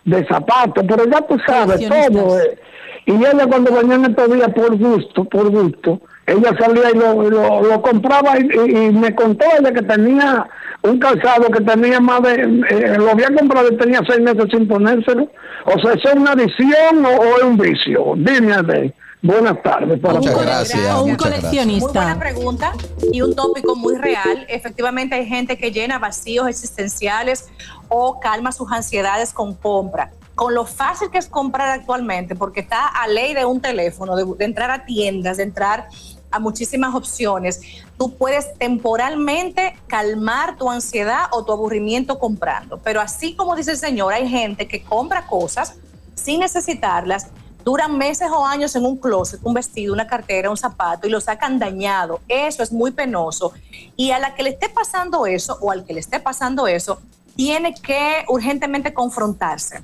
de 0.03 0.27
zapatos 0.27 0.83
pero 0.87 1.05
ya 1.05 1.21
tú 1.21 1.39
sabes 1.47 1.87
todo 1.87 2.37
eh. 2.37 2.59
y 3.05 3.13
ella 3.13 3.47
cuando 3.47 3.73
venía 3.73 3.95
en 3.95 4.05
estos 4.05 4.31
días 4.33 4.49
por 4.53 4.77
gusto 4.77 5.23
por 5.23 5.49
gusto 5.49 6.01
ella 6.27 6.55
salía 6.59 6.91
y 6.91 6.97
lo, 6.97 7.29
lo, 7.29 7.61
lo 7.63 7.81
compraba 7.81 8.37
y, 8.39 8.47
y- 8.67 8.77
y 8.85 8.91
me 8.91 9.13
contó 9.13 9.45
ella 9.59 9.71
que 9.71 9.81
tenía 9.83 10.47
un 10.81 10.99
calzado 10.99 11.49
que 11.49 11.61
tenía 11.61 11.99
más 11.99 12.21
de, 12.23 12.33
eh, 12.69 12.95
lo 12.97 13.11
había 13.11 13.27
comprado 13.33 13.69
y 13.71 13.77
tenía 13.77 14.01
seis 14.07 14.21
meses 14.21 14.45
sin 14.51 14.67
ponérselo. 14.67 15.29
O 15.65 15.79
sea, 15.79 15.93
¿eso 15.93 16.09
es 16.09 16.15
una 16.15 16.31
adicción 16.33 17.05
o, 17.05 17.09
o 17.09 17.37
es 17.37 17.43
un 17.43 17.57
vicio? 17.57 18.13
Dime, 18.17 18.53
Ade. 18.53 18.93
Buenas 19.21 19.61
tardes. 19.63 19.99
para 19.99 20.15
Muchas 20.15 20.33
todos. 20.33 20.45
gracias. 20.45 20.81
un 21.01 21.09
muchas 21.11 21.29
gracias. 21.31 21.65
Muy 21.65 21.79
buena 21.79 21.87
coleccionista. 21.87 22.19
pregunta 22.19 22.71
y 23.11 23.21
un 23.21 23.35
tópico 23.35 23.75
muy 23.75 23.95
real. 23.95 24.45
Efectivamente 24.49 25.15
hay 25.15 25.25
gente 25.25 25.57
que 25.57 25.71
llena 25.71 25.97
vacíos 25.97 26.47
existenciales 26.47 27.49
o 27.89 28.19
calma 28.19 28.51
sus 28.51 28.71
ansiedades 28.71 29.33
con 29.33 29.55
compra. 29.55 30.11
Con 30.35 30.53
lo 30.53 30.65
fácil 30.65 31.09
que 31.09 31.17
es 31.17 31.27
comprar 31.27 31.69
actualmente, 31.79 32.35
porque 32.35 32.59
está 32.59 32.87
a 32.87 33.07
ley 33.07 33.33
de 33.33 33.45
un 33.45 33.61
teléfono, 33.61 34.15
de, 34.17 34.25
de 34.37 34.45
entrar 34.45 34.69
a 34.69 34.85
tiendas, 34.85 35.37
de 35.37 35.43
entrar 35.43 35.87
a 36.31 36.39
muchísimas 36.39 36.93
opciones, 36.95 37.61
tú 37.97 38.15
puedes 38.15 38.57
temporalmente 38.57 39.77
calmar 39.87 40.57
tu 40.57 40.69
ansiedad 40.69 41.25
o 41.31 41.43
tu 41.45 41.51
aburrimiento 41.51 42.19
comprando. 42.19 42.77
Pero 42.77 43.01
así 43.01 43.35
como 43.35 43.55
dice 43.55 43.71
el 43.71 43.77
señor, 43.77 44.13
hay 44.13 44.27
gente 44.27 44.67
que 44.67 44.83
compra 44.83 45.27
cosas 45.27 45.75
sin 46.15 46.39
necesitarlas, 46.39 47.27
duran 47.63 47.97
meses 47.97 48.29
o 48.31 48.45
años 48.45 48.75
en 48.75 48.85
un 48.85 48.97
closet, 48.97 49.39
un 49.43 49.53
vestido, 49.53 49.93
una 49.93 50.07
cartera, 50.07 50.49
un 50.49 50.57
zapato 50.57 51.07
y 51.07 51.09
lo 51.09 51.19
sacan 51.19 51.57
dañado. 51.57 52.19
Eso 52.27 52.63
es 52.63 52.71
muy 52.71 52.91
penoso. 52.91 53.53
Y 53.95 54.11
a 54.11 54.19
la 54.19 54.35
que 54.35 54.43
le 54.43 54.51
esté 54.51 54.69
pasando 54.69 55.25
eso 55.25 55.57
o 55.61 55.71
al 55.71 55.83
que 55.83 55.93
le 55.93 55.99
esté 55.99 56.19
pasando 56.19 56.67
eso, 56.67 56.99
tiene 57.35 57.73
que 57.73 58.23
urgentemente 58.27 58.93
confrontarse. 58.93 59.83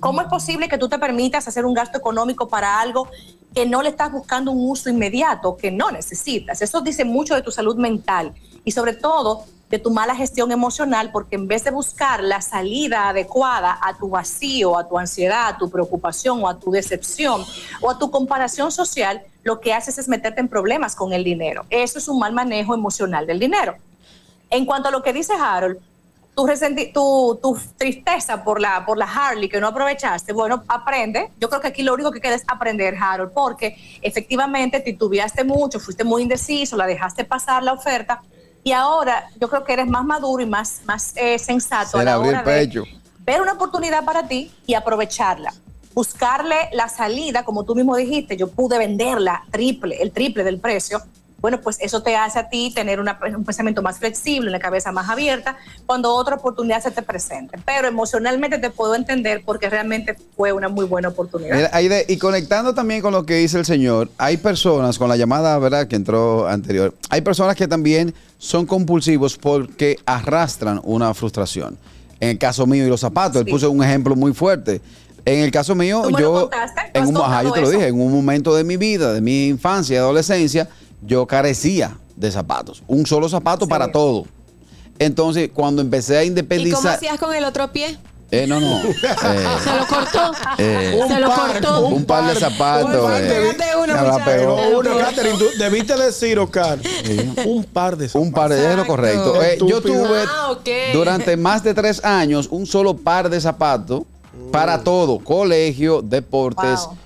¿Cómo 0.00 0.20
es 0.20 0.28
posible 0.28 0.68
que 0.68 0.78
tú 0.78 0.88
te 0.88 0.98
permitas 0.98 1.46
hacer 1.46 1.64
un 1.64 1.74
gasto 1.74 1.98
económico 1.98 2.48
para 2.48 2.80
algo 2.80 3.08
que 3.54 3.66
no 3.66 3.82
le 3.82 3.90
estás 3.90 4.10
buscando 4.10 4.50
un 4.50 4.68
uso 4.68 4.90
inmediato, 4.90 5.56
que 5.56 5.70
no 5.70 5.90
necesitas? 5.90 6.60
Eso 6.60 6.80
dice 6.80 7.04
mucho 7.04 7.34
de 7.34 7.42
tu 7.42 7.50
salud 7.50 7.76
mental 7.76 8.32
y 8.64 8.72
sobre 8.72 8.94
todo 8.94 9.44
de 9.70 9.78
tu 9.78 9.90
mala 9.90 10.14
gestión 10.14 10.52
emocional, 10.52 11.10
porque 11.10 11.36
en 11.36 11.48
vez 11.48 11.64
de 11.64 11.70
buscar 11.70 12.22
la 12.22 12.40
salida 12.40 13.08
adecuada 13.08 13.78
a 13.80 13.96
tu 13.96 14.08
vacío, 14.08 14.78
a 14.78 14.88
tu 14.88 14.98
ansiedad, 14.98 15.48
a 15.48 15.58
tu 15.58 15.70
preocupación 15.70 16.42
o 16.44 16.48
a 16.48 16.58
tu 16.58 16.70
decepción 16.70 17.44
o 17.80 17.90
a 17.90 17.98
tu 17.98 18.10
comparación 18.10 18.70
social, 18.70 19.22
lo 19.42 19.60
que 19.60 19.72
haces 19.72 19.98
es 19.98 20.08
meterte 20.08 20.40
en 20.40 20.48
problemas 20.48 20.94
con 20.94 21.12
el 21.12 21.24
dinero. 21.24 21.64
Eso 21.70 21.98
es 21.98 22.08
un 22.08 22.18
mal 22.18 22.32
manejo 22.32 22.74
emocional 22.74 23.26
del 23.26 23.38
dinero. 23.38 23.76
En 24.50 24.64
cuanto 24.66 24.88
a 24.88 24.92
lo 24.92 25.02
que 25.02 25.12
dice 25.12 25.32
Harold, 25.32 25.78
tu, 26.34 26.46
tu, 26.92 27.38
tu 27.42 27.58
tristeza 27.76 28.42
por 28.42 28.60
la, 28.60 28.84
por 28.84 28.98
la 28.98 29.06
Harley 29.06 29.48
que 29.48 29.60
no 29.60 29.68
aprovechaste, 29.68 30.32
bueno, 30.32 30.64
aprende. 30.68 31.30
Yo 31.40 31.48
creo 31.48 31.60
que 31.60 31.68
aquí 31.68 31.82
lo 31.82 31.94
único 31.94 32.10
que 32.10 32.20
queda 32.20 32.34
es 32.34 32.44
aprender, 32.46 32.96
Harold, 33.00 33.32
porque 33.32 33.76
efectivamente 34.02 34.80
titubeaste 34.80 35.44
mucho, 35.44 35.78
fuiste 35.80 36.04
muy 36.04 36.22
indeciso, 36.22 36.76
la 36.76 36.86
dejaste 36.86 37.24
pasar 37.24 37.62
la 37.62 37.72
oferta 37.72 38.20
y 38.64 38.72
ahora 38.72 39.28
yo 39.38 39.48
creo 39.48 39.62
que 39.62 39.74
eres 39.74 39.86
más 39.86 40.04
maduro 40.04 40.42
y 40.42 40.46
más, 40.46 40.80
más 40.86 41.12
eh, 41.16 41.38
sensato 41.38 41.98
Se 41.98 42.04
la 42.04 42.18
hora 42.18 42.42
de 42.42 42.82
ver 43.18 43.42
una 43.42 43.52
oportunidad 43.52 44.04
para 44.04 44.26
ti 44.26 44.50
y 44.66 44.74
aprovecharla. 44.74 45.52
Buscarle 45.94 46.56
la 46.72 46.88
salida, 46.88 47.44
como 47.44 47.64
tú 47.64 47.74
mismo 47.74 47.94
dijiste, 47.94 48.36
yo 48.36 48.50
pude 48.50 48.78
venderla 48.78 49.44
triple, 49.50 50.02
el 50.02 50.10
triple 50.10 50.42
del 50.44 50.58
precio. 50.58 51.00
Bueno, 51.44 51.60
pues 51.60 51.76
eso 51.78 52.02
te 52.02 52.16
hace 52.16 52.38
a 52.38 52.48
ti 52.48 52.72
tener 52.74 53.00
una- 53.00 53.18
un 53.36 53.44
pensamiento 53.44 53.82
más 53.82 53.98
flexible, 53.98 54.48
una 54.48 54.58
cabeza 54.58 54.92
más 54.92 55.10
abierta, 55.10 55.58
cuando 55.84 56.14
otra 56.14 56.36
oportunidad 56.36 56.82
se 56.82 56.90
te 56.90 57.02
presente. 57.02 57.58
Pero 57.66 57.86
emocionalmente 57.86 58.56
te 58.56 58.70
puedo 58.70 58.94
entender 58.94 59.42
porque 59.44 59.68
realmente 59.68 60.16
fue 60.38 60.54
una 60.54 60.70
muy 60.70 60.86
buena 60.86 61.08
oportunidad. 61.08 61.68
Aide, 61.74 62.06
y 62.08 62.16
conectando 62.16 62.72
también 62.72 63.02
con 63.02 63.12
lo 63.12 63.26
que 63.26 63.34
dice 63.34 63.58
el 63.58 63.66
señor, 63.66 64.08
hay 64.16 64.38
personas, 64.38 64.96
con 64.98 65.06
la 65.10 65.18
llamada, 65.18 65.58
¿verdad?, 65.58 65.86
que 65.86 65.96
entró 65.96 66.48
anterior, 66.48 66.94
hay 67.10 67.20
personas 67.20 67.56
que 67.56 67.68
también 67.68 68.14
son 68.38 68.64
compulsivos 68.64 69.36
porque 69.36 69.98
arrastran 70.06 70.80
una 70.82 71.12
frustración. 71.12 71.76
En 72.20 72.30
el 72.30 72.38
caso 72.38 72.66
mío 72.66 72.86
y 72.86 72.88
los 72.88 73.00
zapatos, 73.00 73.42
él 73.42 73.46
puso 73.50 73.70
un 73.70 73.84
ejemplo 73.84 74.16
muy 74.16 74.32
fuerte. 74.32 74.80
En 75.26 75.40
el 75.40 75.50
caso 75.50 75.74
mío, 75.74 76.00
¿Tú 76.04 76.10
me 76.10 76.20
lo 76.20 76.48
yo, 76.48 76.50
en 76.94 77.06
un, 77.06 77.16
ajá, 77.18 77.42
yo 77.42 77.52
te 77.52 77.60
lo 77.60 77.70
dije, 77.70 77.88
en 77.88 78.00
un 78.00 78.12
momento 78.12 78.54
de 78.54 78.64
mi 78.64 78.76
vida, 78.78 79.12
de 79.12 79.20
mi 79.20 79.48
infancia 79.48 79.94
y 79.94 79.98
adolescencia, 79.98 80.68
yo 81.06 81.26
carecía 81.26 81.96
de 82.16 82.30
zapatos. 82.30 82.82
Un 82.86 83.06
solo 83.06 83.28
zapato 83.28 83.64
Sí. 83.64 83.70
para 83.70 83.90
todo. 83.92 84.24
Entonces, 84.98 85.50
cuando 85.52 85.82
empecé 85.82 86.16
a 86.18 86.22
¿Y 86.22 86.26
cómo 86.28 86.38
independizar... 86.38 86.94
hacías 86.94 87.18
con 87.18 87.34
el 87.34 87.44
otro 87.44 87.70
pie? 87.72 87.98
Eh, 88.30 88.46
no, 88.46 88.58
no. 88.58 88.78
eh, 88.78 88.92
Se 89.64 89.76
lo 89.78 89.86
cortó. 89.88 90.32
eh, 90.58 91.00
Se 91.08 91.20
lo 91.20 91.28
par, 91.28 91.52
cortó. 91.52 91.86
un 91.88 92.04
par 92.04 92.32
de 92.32 92.40
zapatos. 92.40 93.10
Eh. 93.20 93.54
Debiste 95.58 95.96
decir, 95.96 96.38
Oscar, 96.38 96.78
un 97.44 97.64
par 97.64 97.96
de 97.96 98.08
Un 98.14 98.32
par 98.32 98.50
de 98.50 98.70
es 98.70 98.76
lo 98.76 98.86
correcto. 98.86 99.42
Eh, 99.42 99.58
yo 99.66 99.80
tuve 99.80 100.24
Ah, 100.28 100.54
durante 100.92 101.36
más 101.36 101.62
de 101.62 101.74
tres 101.74 102.04
años 102.04 102.48
un 102.50 102.66
solo 102.66 102.96
par 102.96 103.28
de 103.28 103.40
zapatos 103.40 104.02
para 104.50 104.82
todo, 104.82 105.18
colegio, 105.18 106.02
deportes, 106.02 106.80
Wow. 106.86 106.96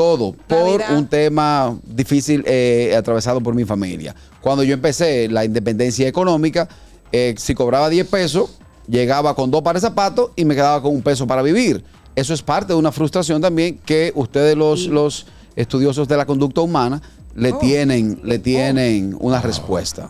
Todo, 0.00 0.34
por 0.48 0.80
un 0.96 1.06
tema 1.06 1.78
difícil 1.84 2.42
eh, 2.46 2.94
atravesado 2.96 3.38
por 3.42 3.54
mi 3.54 3.66
familia. 3.66 4.14
Cuando 4.40 4.64
yo 4.64 4.72
empecé 4.72 5.28
la 5.28 5.44
independencia 5.44 6.08
económica, 6.08 6.70
eh, 7.12 7.34
si 7.36 7.54
cobraba 7.54 7.90
10 7.90 8.06
pesos, 8.06 8.58
llegaba 8.88 9.34
con 9.34 9.50
dos 9.50 9.60
pares 9.60 9.82
de 9.82 9.88
zapatos 9.88 10.30
y 10.36 10.46
me 10.46 10.54
quedaba 10.54 10.80
con 10.80 10.94
un 10.94 11.02
peso 11.02 11.26
para 11.26 11.42
vivir. 11.42 11.84
Eso 12.16 12.32
es 12.32 12.40
parte 12.40 12.72
de 12.72 12.78
una 12.78 12.92
frustración 12.92 13.42
también 13.42 13.78
que 13.84 14.10
ustedes 14.14 14.56
los, 14.56 14.86
los 14.86 15.26
estudiosos 15.54 16.08
de 16.08 16.16
la 16.16 16.24
conducta 16.24 16.62
humana 16.62 17.02
le 17.34 17.52
tienen, 17.52 18.20
le 18.24 18.38
tienen 18.38 19.14
una 19.20 19.42
respuesta. 19.42 20.08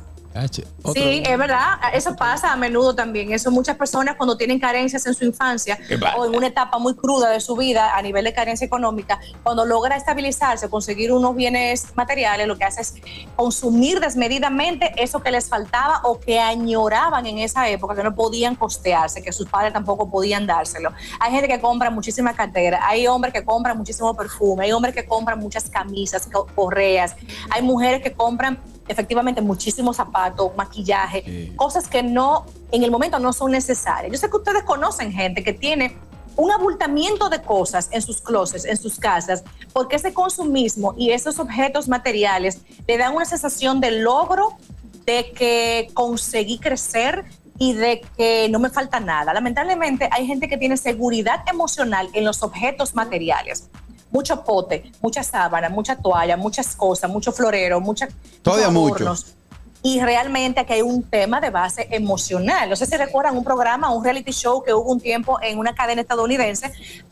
Otro. 0.82 1.02
Sí, 1.02 1.22
es 1.26 1.36
verdad, 1.38 1.78
eso 1.92 2.14
pasa 2.14 2.52
a 2.52 2.56
menudo 2.56 2.94
también. 2.94 3.32
Eso 3.32 3.50
muchas 3.50 3.76
personas 3.76 4.14
cuando 4.16 4.36
tienen 4.36 4.60
carencias 4.60 5.04
en 5.06 5.14
su 5.14 5.24
infancia 5.24 5.76
o 6.16 6.24
en 6.26 6.36
una 6.36 6.46
etapa 6.46 6.78
muy 6.78 6.94
cruda 6.94 7.30
de 7.30 7.40
su 7.40 7.56
vida 7.56 7.96
a 7.96 8.00
nivel 8.02 8.24
de 8.24 8.32
carencia 8.32 8.64
económica, 8.64 9.18
cuando 9.42 9.66
logra 9.66 9.96
estabilizarse, 9.96 10.68
conseguir 10.70 11.12
unos 11.12 11.34
bienes 11.34 11.86
materiales, 11.96 12.46
lo 12.46 12.56
que 12.56 12.64
hace 12.64 12.80
es 12.82 12.94
consumir 13.34 13.98
desmedidamente 14.00 14.92
eso 14.96 15.20
que 15.20 15.30
les 15.32 15.48
faltaba 15.48 16.00
o 16.04 16.20
que 16.20 16.38
añoraban 16.38 17.26
en 17.26 17.38
esa 17.38 17.68
época, 17.68 17.94
que 17.96 18.02
no 18.04 18.14
podían 18.14 18.54
costearse, 18.54 19.22
que 19.22 19.32
sus 19.32 19.48
padres 19.48 19.72
tampoco 19.72 20.08
podían 20.10 20.46
dárselo. 20.46 20.92
Hay 21.18 21.32
gente 21.32 21.48
que 21.48 21.60
compra 21.60 21.90
muchísima 21.90 22.34
cartera, 22.34 22.80
hay 22.86 23.06
hombres 23.06 23.32
que 23.34 23.44
compran 23.44 23.76
muchísimo 23.76 24.14
perfume, 24.14 24.66
hay 24.66 24.72
hombres 24.72 24.94
que 24.94 25.04
compran 25.06 25.38
muchas 25.40 25.68
camisas, 25.68 26.28
co- 26.32 26.46
correas, 26.54 27.16
hay 27.50 27.62
mujeres 27.62 28.02
que 28.02 28.12
compran 28.12 28.58
efectivamente 28.90 29.40
muchísimos 29.40 29.96
zapatos, 29.96 30.50
maquillaje, 30.56 31.52
cosas 31.56 31.88
que 31.88 32.02
no, 32.02 32.44
en 32.72 32.82
el 32.82 32.90
momento 32.90 33.18
no 33.18 33.32
son 33.32 33.52
necesarias. 33.52 34.12
Yo 34.12 34.18
sé 34.18 34.28
que 34.28 34.36
ustedes 34.36 34.64
conocen 34.64 35.12
gente 35.12 35.42
que 35.42 35.52
tiene 35.52 35.96
un 36.36 36.50
abultamiento 36.50 37.28
de 37.28 37.42
cosas 37.42 37.88
en 37.92 38.02
sus 38.02 38.20
closets, 38.20 38.64
en 38.64 38.76
sus 38.76 38.98
casas, 38.98 39.44
porque 39.72 39.96
ese 39.96 40.12
consumismo 40.12 40.94
y 40.96 41.10
esos 41.10 41.38
objetos 41.38 41.88
materiales 41.88 42.60
le 42.86 42.98
dan 42.98 43.14
una 43.14 43.24
sensación 43.24 43.80
de 43.80 43.90
logro, 43.90 44.56
de 45.04 45.32
que 45.32 45.90
conseguí 45.94 46.58
crecer 46.58 47.24
y 47.58 47.74
de 47.74 48.00
que 48.16 48.48
no 48.48 48.58
me 48.58 48.70
falta 48.70 49.00
nada. 49.00 49.34
Lamentablemente 49.34 50.08
hay 50.10 50.26
gente 50.26 50.48
que 50.48 50.56
tiene 50.56 50.76
seguridad 50.76 51.44
emocional 51.50 52.08
en 52.14 52.24
los 52.24 52.42
objetos 52.42 52.94
materiales. 52.94 53.68
Mucho 54.10 54.42
pote, 54.42 54.90
mucha 55.00 55.22
sábana, 55.22 55.68
mucha 55.68 55.96
toalla, 55.96 56.36
muchas 56.36 56.74
cosas, 56.74 57.10
mucho 57.10 57.32
florero, 57.32 57.80
mucha, 57.80 58.08
Todavía 58.42 58.68
muchos 58.70 58.90
mucho. 58.90 59.04
adornos. 59.04 59.34
Y 59.82 60.00
realmente 60.00 60.60
aquí 60.60 60.74
hay 60.74 60.82
un 60.82 61.02
tema 61.02 61.40
de 61.40 61.48
base 61.50 61.88
emocional. 61.90 62.68
No 62.68 62.76
sé 62.76 62.84
si 62.84 62.96
recuerdan 62.96 63.36
un 63.36 63.44
programa, 63.44 63.90
un 63.90 64.04
reality 64.04 64.32
show 64.32 64.62
que 64.62 64.74
hubo 64.74 64.90
un 64.90 65.00
tiempo 65.00 65.38
en 65.40 65.58
una 65.58 65.74
cadena 65.74 66.02
estadounidense 66.02 66.70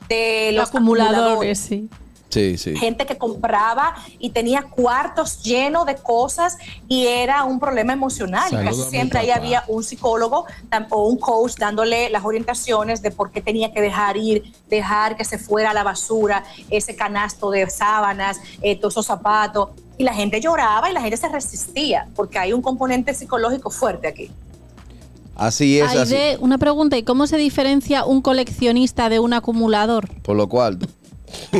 de 0.08 0.52
los 0.52 0.68
acumuladores, 0.68 1.58
sí. 1.58 1.88
Sí, 2.28 2.58
sí. 2.58 2.76
gente 2.76 3.06
que 3.06 3.16
compraba 3.16 3.94
y 4.18 4.30
tenía 4.30 4.62
cuartos 4.62 5.42
llenos 5.42 5.86
de 5.86 5.96
cosas 5.96 6.58
y 6.86 7.06
era 7.06 7.44
un 7.44 7.58
problema 7.58 7.94
emocional. 7.94 8.50
Casi 8.50 8.82
siempre 8.82 9.18
ahí 9.20 9.30
había 9.30 9.64
un 9.66 9.82
psicólogo 9.82 10.44
o 10.90 11.08
un 11.08 11.16
coach 11.16 11.54
dándole 11.58 12.10
las 12.10 12.24
orientaciones 12.24 13.00
de 13.00 13.10
por 13.10 13.30
qué 13.30 13.40
tenía 13.40 13.72
que 13.72 13.80
dejar 13.80 14.16
ir, 14.16 14.52
dejar 14.68 15.16
que 15.16 15.24
se 15.24 15.38
fuera 15.38 15.70
a 15.70 15.74
la 15.74 15.84
basura 15.84 16.44
ese 16.70 16.94
canasto 16.94 17.50
de 17.50 17.68
sábanas, 17.70 18.40
eh, 18.60 18.76
todos 18.76 18.94
esos 18.94 19.06
zapatos. 19.06 19.70
Y 19.96 20.04
la 20.04 20.14
gente 20.14 20.40
lloraba 20.40 20.90
y 20.90 20.92
la 20.92 21.00
gente 21.00 21.16
se 21.16 21.28
resistía 21.28 22.08
porque 22.14 22.38
hay 22.38 22.52
un 22.52 22.62
componente 22.62 23.14
psicológico 23.14 23.70
fuerte 23.70 24.06
aquí. 24.06 24.30
Así 25.34 25.78
es, 25.78 25.94
así. 25.94 26.14
Aide, 26.14 26.36
una 26.40 26.58
pregunta, 26.58 26.98
¿y 26.98 27.04
cómo 27.04 27.28
se 27.28 27.36
diferencia 27.36 28.04
un 28.04 28.22
coleccionista 28.22 29.08
de 29.08 29.20
un 29.20 29.32
acumulador? 29.32 30.08
Por 30.22 30.36
lo 30.36 30.48
cual, 30.48 30.80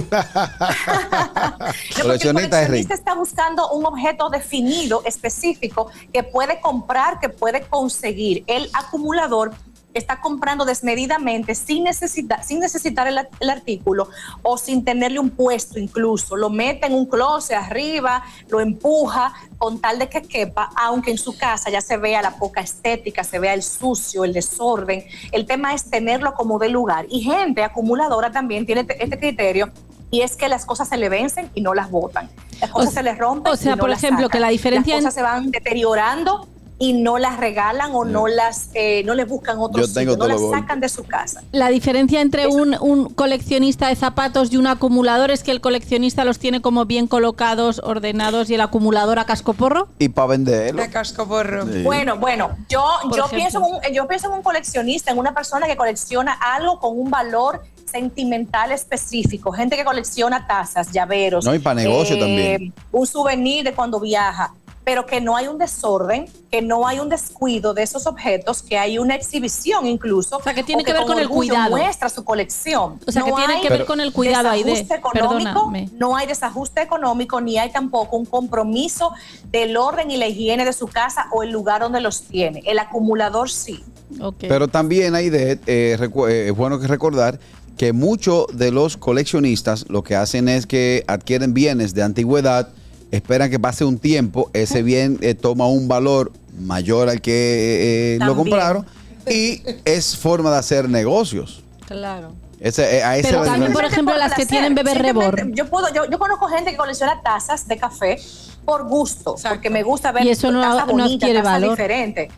No, 1.98 2.04
porque 2.04 2.28
el 2.28 2.34
Coleccionista 2.34 2.94
está 2.94 3.14
buscando 3.14 3.70
un 3.72 3.84
objeto 3.84 4.30
definido, 4.30 5.02
específico, 5.04 5.90
que 6.12 6.22
puede 6.22 6.60
comprar, 6.60 7.18
que 7.18 7.28
puede 7.28 7.62
conseguir. 7.62 8.44
El 8.46 8.70
acumulador 8.72 9.52
está 9.98 10.20
comprando 10.20 10.64
desmedidamente 10.64 11.54
sin 11.54 11.84
necesitar, 11.84 12.42
sin 12.44 12.60
necesitar 12.60 13.06
el, 13.08 13.18
el 13.40 13.50
artículo 13.50 14.08
o 14.42 14.56
sin 14.56 14.84
tenerle 14.84 15.18
un 15.18 15.30
puesto 15.30 15.78
incluso. 15.78 16.36
Lo 16.36 16.50
mete 16.50 16.86
en 16.86 16.94
un 16.94 17.06
closet 17.06 17.56
arriba, 17.56 18.22
lo 18.48 18.60
empuja 18.60 19.32
con 19.58 19.80
tal 19.80 19.98
de 19.98 20.08
que 20.08 20.22
quepa, 20.22 20.70
aunque 20.76 21.10
en 21.10 21.18
su 21.18 21.36
casa 21.36 21.70
ya 21.70 21.80
se 21.80 21.96
vea 21.96 22.22
la 22.22 22.36
poca 22.38 22.60
estética, 22.60 23.24
se 23.24 23.38
vea 23.38 23.54
el 23.54 23.62
sucio, 23.62 24.24
el 24.24 24.32
desorden. 24.32 25.04
El 25.32 25.46
tema 25.46 25.74
es 25.74 25.90
tenerlo 25.90 26.34
como 26.34 26.58
de 26.58 26.68
lugar. 26.68 27.06
Y 27.10 27.20
gente 27.22 27.62
acumuladora 27.64 28.30
también 28.30 28.64
tiene 28.66 28.82
este- 28.82 29.02
este 29.02 29.18
criterio 29.18 29.70
y 30.10 30.22
es 30.22 30.36
que 30.36 30.48
las 30.48 30.64
cosas 30.64 30.88
se 30.88 30.96
le 30.96 31.08
vencen 31.08 31.50
y 31.54 31.60
no 31.60 31.74
las 31.74 31.90
botan. 31.90 32.30
Las 32.60 32.70
cosas 32.70 32.92
sea- 32.94 33.02
se 33.02 33.10
les 33.10 33.18
rompen. 33.18 33.52
o 33.52 33.56
sea, 33.56 33.72
y 33.72 33.76
no 33.76 33.80
por 33.80 33.90
las 33.90 33.98
ejemplo, 34.02 34.26
sacan. 34.26 34.30
que 34.36 34.40
la 34.40 34.48
diferencia 34.48 34.94
Las 34.94 35.00
en- 35.00 35.04
cosas 35.04 35.14
se 35.14 35.22
van 35.22 35.50
deteriorando 35.50 36.48
y 36.80 36.92
no 36.92 37.18
las 37.18 37.38
regalan 37.38 37.90
o 37.94 38.04
no 38.04 38.28
las 38.28 38.70
eh, 38.74 39.02
no 39.04 39.14
les 39.14 39.26
buscan 39.26 39.58
otro 39.58 39.84
Yo 39.84 39.92
tengo 39.92 40.12
sitio, 40.12 40.28
no 40.28 40.32
las 40.32 40.50
sacan 40.60 40.78
de 40.78 40.88
su 40.88 41.02
casa. 41.04 41.42
La 41.50 41.68
diferencia 41.70 42.20
entre 42.20 42.46
un, 42.46 42.76
un 42.80 43.08
coleccionista 43.14 43.88
de 43.88 43.96
zapatos 43.96 44.52
y 44.52 44.56
un 44.58 44.66
acumulador 44.68 45.30
es 45.32 45.42
que 45.42 45.50
el 45.50 45.60
coleccionista 45.60 46.24
los 46.24 46.38
tiene 46.38 46.60
como 46.60 46.84
bien 46.86 47.08
colocados, 47.08 47.80
ordenados 47.84 48.48
y 48.50 48.54
el 48.54 48.60
acumulador 48.60 49.18
a 49.18 49.24
cascoporro. 49.24 49.88
Y 49.98 50.08
para 50.10 50.28
venderlo. 50.28 50.80
De 50.80 50.88
cascoporro. 50.90 51.66
Sí. 51.66 51.82
Bueno, 51.82 52.16
bueno, 52.18 52.50
yo, 52.68 52.84
Por 53.02 53.16
yo, 53.16 53.24
ejemplo. 53.24 53.36
pienso 53.38 53.58
en 53.58 53.64
un, 53.64 53.94
yo 53.94 54.06
pienso 54.06 54.28
en 54.28 54.34
un 54.34 54.42
coleccionista, 54.42 55.10
en 55.10 55.18
una 55.18 55.34
persona 55.34 55.66
que 55.66 55.76
colecciona 55.76 56.32
algo 56.32 56.78
con 56.78 56.98
un 56.98 57.10
valor 57.10 57.62
sentimental 57.90 58.70
específico, 58.70 59.50
gente 59.50 59.74
que 59.76 59.84
colecciona 59.84 60.46
tazas, 60.46 60.92
llaveros. 60.92 61.44
eh, 61.44 61.48
No, 61.48 61.54
y 61.54 61.58
pa' 61.58 61.74
negocio 61.74 62.18
también. 62.18 62.72
Un 62.92 63.06
souvenir 63.06 63.64
de 63.64 63.72
cuando 63.72 63.98
viaja, 63.98 64.52
pero 64.88 65.04
que 65.04 65.20
no 65.20 65.36
hay 65.36 65.48
un 65.48 65.58
desorden, 65.58 66.30
que 66.50 66.62
no 66.62 66.86
hay 66.86 66.98
un 66.98 67.10
descuido 67.10 67.74
de 67.74 67.82
esos 67.82 68.06
objetos, 68.06 68.62
que 68.62 68.78
hay 68.78 68.98
una 68.98 69.14
exhibición 69.16 69.84
incluso. 69.84 70.38
O 70.38 70.42
sea, 70.42 70.54
que 70.54 70.62
tiene 70.62 70.82
que 70.82 70.94
ver 70.94 71.04
con 71.04 71.18
el 71.18 71.28
cuidado. 71.28 71.76
muestra 71.76 72.08
su 72.08 72.24
colección. 72.24 72.98
O 73.06 73.12
sea, 73.12 73.22
que 73.22 73.32
tiene 73.32 73.60
que 73.60 73.68
ver 73.68 73.84
con 73.84 74.00
el 74.00 74.14
cuidado, 74.14 74.48
Aide. 74.48 74.64
desajuste 74.64 74.94
económico, 74.94 75.52
Perdóname. 75.52 75.90
no 75.92 76.16
hay 76.16 76.26
desajuste 76.26 76.80
económico 76.80 77.38
ni 77.42 77.58
hay 77.58 77.70
tampoco 77.70 78.16
un 78.16 78.24
compromiso 78.24 79.12
del 79.50 79.76
orden 79.76 80.10
y 80.10 80.16
la 80.16 80.26
higiene 80.26 80.64
de 80.64 80.72
su 80.72 80.86
casa 80.86 81.26
o 81.32 81.42
el 81.42 81.50
lugar 81.50 81.82
donde 81.82 82.00
los 82.00 82.22
tiene. 82.22 82.62
El 82.64 82.78
acumulador 82.78 83.50
sí. 83.50 83.84
Ok. 84.22 84.36
Pero 84.48 84.68
también 84.68 85.14
hay 85.14 85.28
de, 85.28 85.52
eh, 85.66 85.98
eh, 85.98 86.46
es 86.48 86.56
bueno 86.56 86.80
que 86.80 86.86
recordar 86.86 87.38
que 87.76 87.92
muchos 87.92 88.46
de 88.54 88.70
los 88.70 88.96
coleccionistas 88.96 89.84
lo 89.90 90.02
que 90.02 90.16
hacen 90.16 90.48
es 90.48 90.66
que 90.66 91.04
adquieren 91.08 91.52
bienes 91.52 91.92
de 91.92 92.02
antigüedad, 92.04 92.70
esperan 93.10 93.50
que 93.50 93.58
pase 93.58 93.84
un 93.84 93.98
tiempo, 93.98 94.50
ese 94.52 94.82
bien 94.82 95.18
eh, 95.22 95.34
toma 95.34 95.66
un 95.66 95.88
valor 95.88 96.32
mayor 96.58 97.08
al 97.08 97.20
que 97.20 97.32
eh, 97.32 98.14
eh, 98.16 98.18
lo 98.24 98.34
compraron 98.36 98.84
y 99.30 99.62
es 99.84 100.16
forma 100.16 100.50
de 100.50 100.58
hacer 100.58 100.88
negocios. 100.88 101.62
claro. 101.86 102.32
Ese, 102.60 102.96
eh, 102.98 103.04
a 103.04 103.16
esa 103.16 103.28
Pero 103.28 103.44
también, 103.44 103.72
por 103.72 103.84
ejemplo, 103.84 104.16
las 104.16 104.34
que 104.34 104.44
tienen 104.44 104.74
bebé 104.74 104.92
reborn. 104.94 105.54
Yo, 105.54 105.66
puedo, 105.70 105.94
yo, 105.94 106.10
yo 106.10 106.18
conozco 106.18 106.48
gente 106.48 106.72
que 106.72 106.76
colecciona 106.76 107.22
tazas 107.22 107.68
de 107.68 107.76
café 107.76 108.18
por 108.64 108.88
gusto, 108.88 109.36
porque 109.48 109.70
me 109.70 109.84
gusta 109.84 110.10
ver 110.10 110.24
Y 110.24 110.30
eso 110.30 110.50
no- 110.50 110.60
tazas 110.60 110.86
no 110.88 110.92
bonitas, 110.94 111.28
tazas 111.30 111.44
valor. 111.44 111.70
diferentes. 111.70 112.32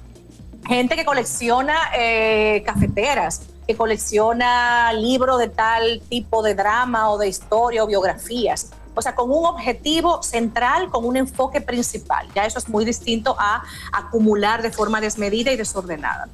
Gente 0.69 0.95
que 0.95 1.07
colecciona 1.07 1.75
eh, 1.99 2.63
cafeteras, 2.67 3.41
que 3.67 3.75
colecciona 3.77 4.93
libros 4.93 5.39
de 5.39 5.49
tal 5.49 6.03
tipo 6.11 6.43
de 6.43 6.55
drama 6.55 7.09
o 7.11 7.17
de 7.17 7.27
historia 7.29 7.83
o 7.83 7.87
biografías. 7.87 8.69
O 8.95 9.03
sea, 9.03 9.15
con 9.15 9.31
un 9.31 9.47
objetivo 9.47 10.23
central, 10.23 10.91
con 10.91 11.05
un 11.05 11.17
enfoque 11.17 11.61
principal. 11.61 12.29
Ya 12.35 12.45
eso 12.45 12.59
es 12.59 12.69
muy 12.69 12.85
distinto 12.85 13.37
a 13.39 13.63
acumular 13.93 14.63
de 14.63 14.71
forma 14.71 15.01
desmedida 15.01 15.53
y 15.53 15.57
desordenada. 15.57 16.29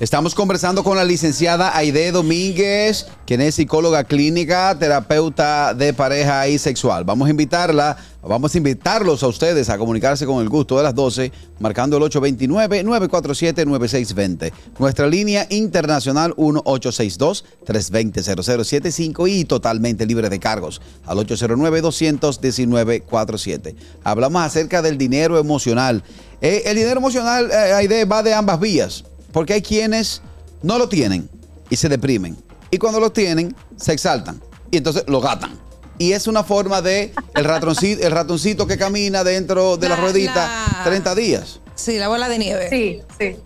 Estamos 0.00 0.34
conversando 0.36 0.84
con 0.84 0.96
la 0.96 1.02
licenciada 1.02 1.76
Aide 1.76 2.12
Domínguez, 2.12 3.06
quien 3.26 3.40
es 3.40 3.56
psicóloga 3.56 4.04
clínica, 4.04 4.78
terapeuta 4.78 5.74
de 5.74 5.92
pareja 5.92 6.46
y 6.46 6.56
sexual. 6.56 7.02
Vamos 7.02 7.26
a 7.26 7.32
invitarla, 7.32 7.96
vamos 8.22 8.54
a 8.54 8.58
invitarlos 8.58 9.24
a 9.24 9.26
ustedes 9.26 9.68
a 9.68 9.76
comunicarse 9.76 10.24
con 10.24 10.40
el 10.40 10.48
gusto 10.48 10.76
de 10.76 10.84
las 10.84 10.94
12, 10.94 11.32
marcando 11.58 11.96
el 11.96 12.04
829-947-9620. 12.04 14.52
Nuestra 14.78 15.08
línea 15.08 15.48
internacional 15.50 16.32
1862-320-0075 16.36 19.28
y 19.28 19.46
totalmente 19.46 20.06
libre 20.06 20.28
de 20.28 20.38
cargos 20.38 20.80
al 21.06 21.18
809-219-47. 21.18 23.74
Hablamos 24.04 24.42
acerca 24.42 24.80
del 24.80 24.96
dinero 24.96 25.40
emocional. 25.40 26.04
Eh, 26.40 26.62
el 26.66 26.76
dinero 26.76 27.00
emocional, 27.00 27.50
eh, 27.50 27.72
Aide, 27.74 28.04
va 28.04 28.22
de 28.22 28.32
ambas 28.32 28.60
vías. 28.60 29.02
Porque 29.32 29.54
hay 29.54 29.62
quienes 29.62 30.22
no 30.62 30.78
lo 30.78 30.88
tienen 30.88 31.28
y 31.70 31.76
se 31.76 31.88
deprimen. 31.88 32.36
Y 32.70 32.78
cuando 32.78 33.00
lo 33.00 33.10
tienen, 33.10 33.54
se 33.76 33.92
exaltan. 33.92 34.40
Y 34.70 34.76
entonces 34.78 35.04
lo 35.06 35.20
gatan. 35.20 35.58
Y 35.98 36.12
es 36.12 36.26
una 36.26 36.44
forma 36.44 36.80
de 36.82 37.12
el 37.34 37.44
ratoncito, 37.44 38.06
el 38.06 38.12
ratoncito 38.12 38.66
que 38.66 38.78
camina 38.78 39.24
dentro 39.24 39.76
de 39.76 39.88
la, 39.88 39.96
La- 39.96 40.00
ruedita 40.02 40.34
la- 40.78 40.84
30 40.84 41.14
días. 41.14 41.60
Sí, 41.74 41.98
la 41.98 42.08
bola 42.08 42.28
de 42.28 42.38
nieve. 42.38 42.68
Sí, 42.70 43.00
sí. 43.18 43.36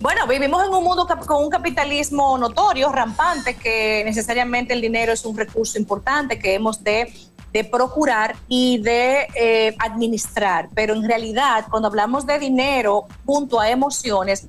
Bueno, 0.00 0.26
vivimos 0.26 0.64
en 0.66 0.72
un 0.72 0.82
mundo 0.82 1.06
con 1.26 1.44
un 1.44 1.50
capitalismo 1.50 2.38
notorio, 2.38 2.90
rampante, 2.90 3.54
que 3.56 4.02
necesariamente 4.04 4.72
el 4.72 4.80
dinero 4.80 5.12
es 5.12 5.24
un 5.26 5.36
recurso 5.36 5.78
importante 5.78 6.38
que 6.38 6.54
hemos 6.54 6.82
de, 6.82 7.12
de 7.52 7.64
procurar 7.64 8.34
y 8.48 8.78
de 8.78 9.26
eh, 9.34 9.76
administrar. 9.78 10.70
Pero 10.74 10.94
en 10.94 11.04
realidad, 11.06 11.66
cuando 11.70 11.88
hablamos 11.88 12.24
de 12.26 12.38
dinero 12.38 13.06
junto 13.26 13.60
a 13.60 13.68
emociones, 13.70 14.46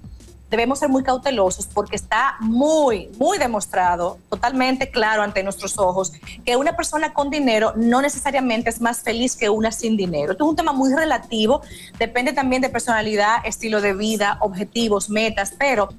debemos 0.52 0.80
ser 0.80 0.90
muy 0.90 1.02
cautelosos 1.02 1.66
porque 1.66 1.96
está 1.96 2.36
muy, 2.42 3.10
muy 3.18 3.38
demostrado, 3.38 4.20
totalmente 4.30 4.92
claro 4.92 5.24
ante 5.24 5.42
nuestros 5.44 5.80
ojos, 5.80 6.12
que 6.46 6.58
una 6.58 6.76
persona 6.76 7.14
con 7.14 7.30
dinero 7.30 7.74
no 7.78 8.02
necesariamente 8.02 8.70
es 8.70 8.82
más 8.82 9.00
feliz 9.00 9.38
que 9.38 9.50
una 9.50 9.72
sin 9.72 9.96
dinero. 9.96 10.34
Esto 10.34 10.44
es 10.44 10.50
un 10.50 10.56
tema 10.58 10.74
muy 10.74 10.94
relativo, 10.94 11.62
depende 11.98 12.34
también 12.34 12.62
de 12.62 12.68
personalidad, 12.68 13.38
estilo 13.46 13.80
de 13.80 13.94
vida, 13.94 14.38
objetivos, 14.42 15.10
metas, 15.10 15.54
pero 15.58 15.90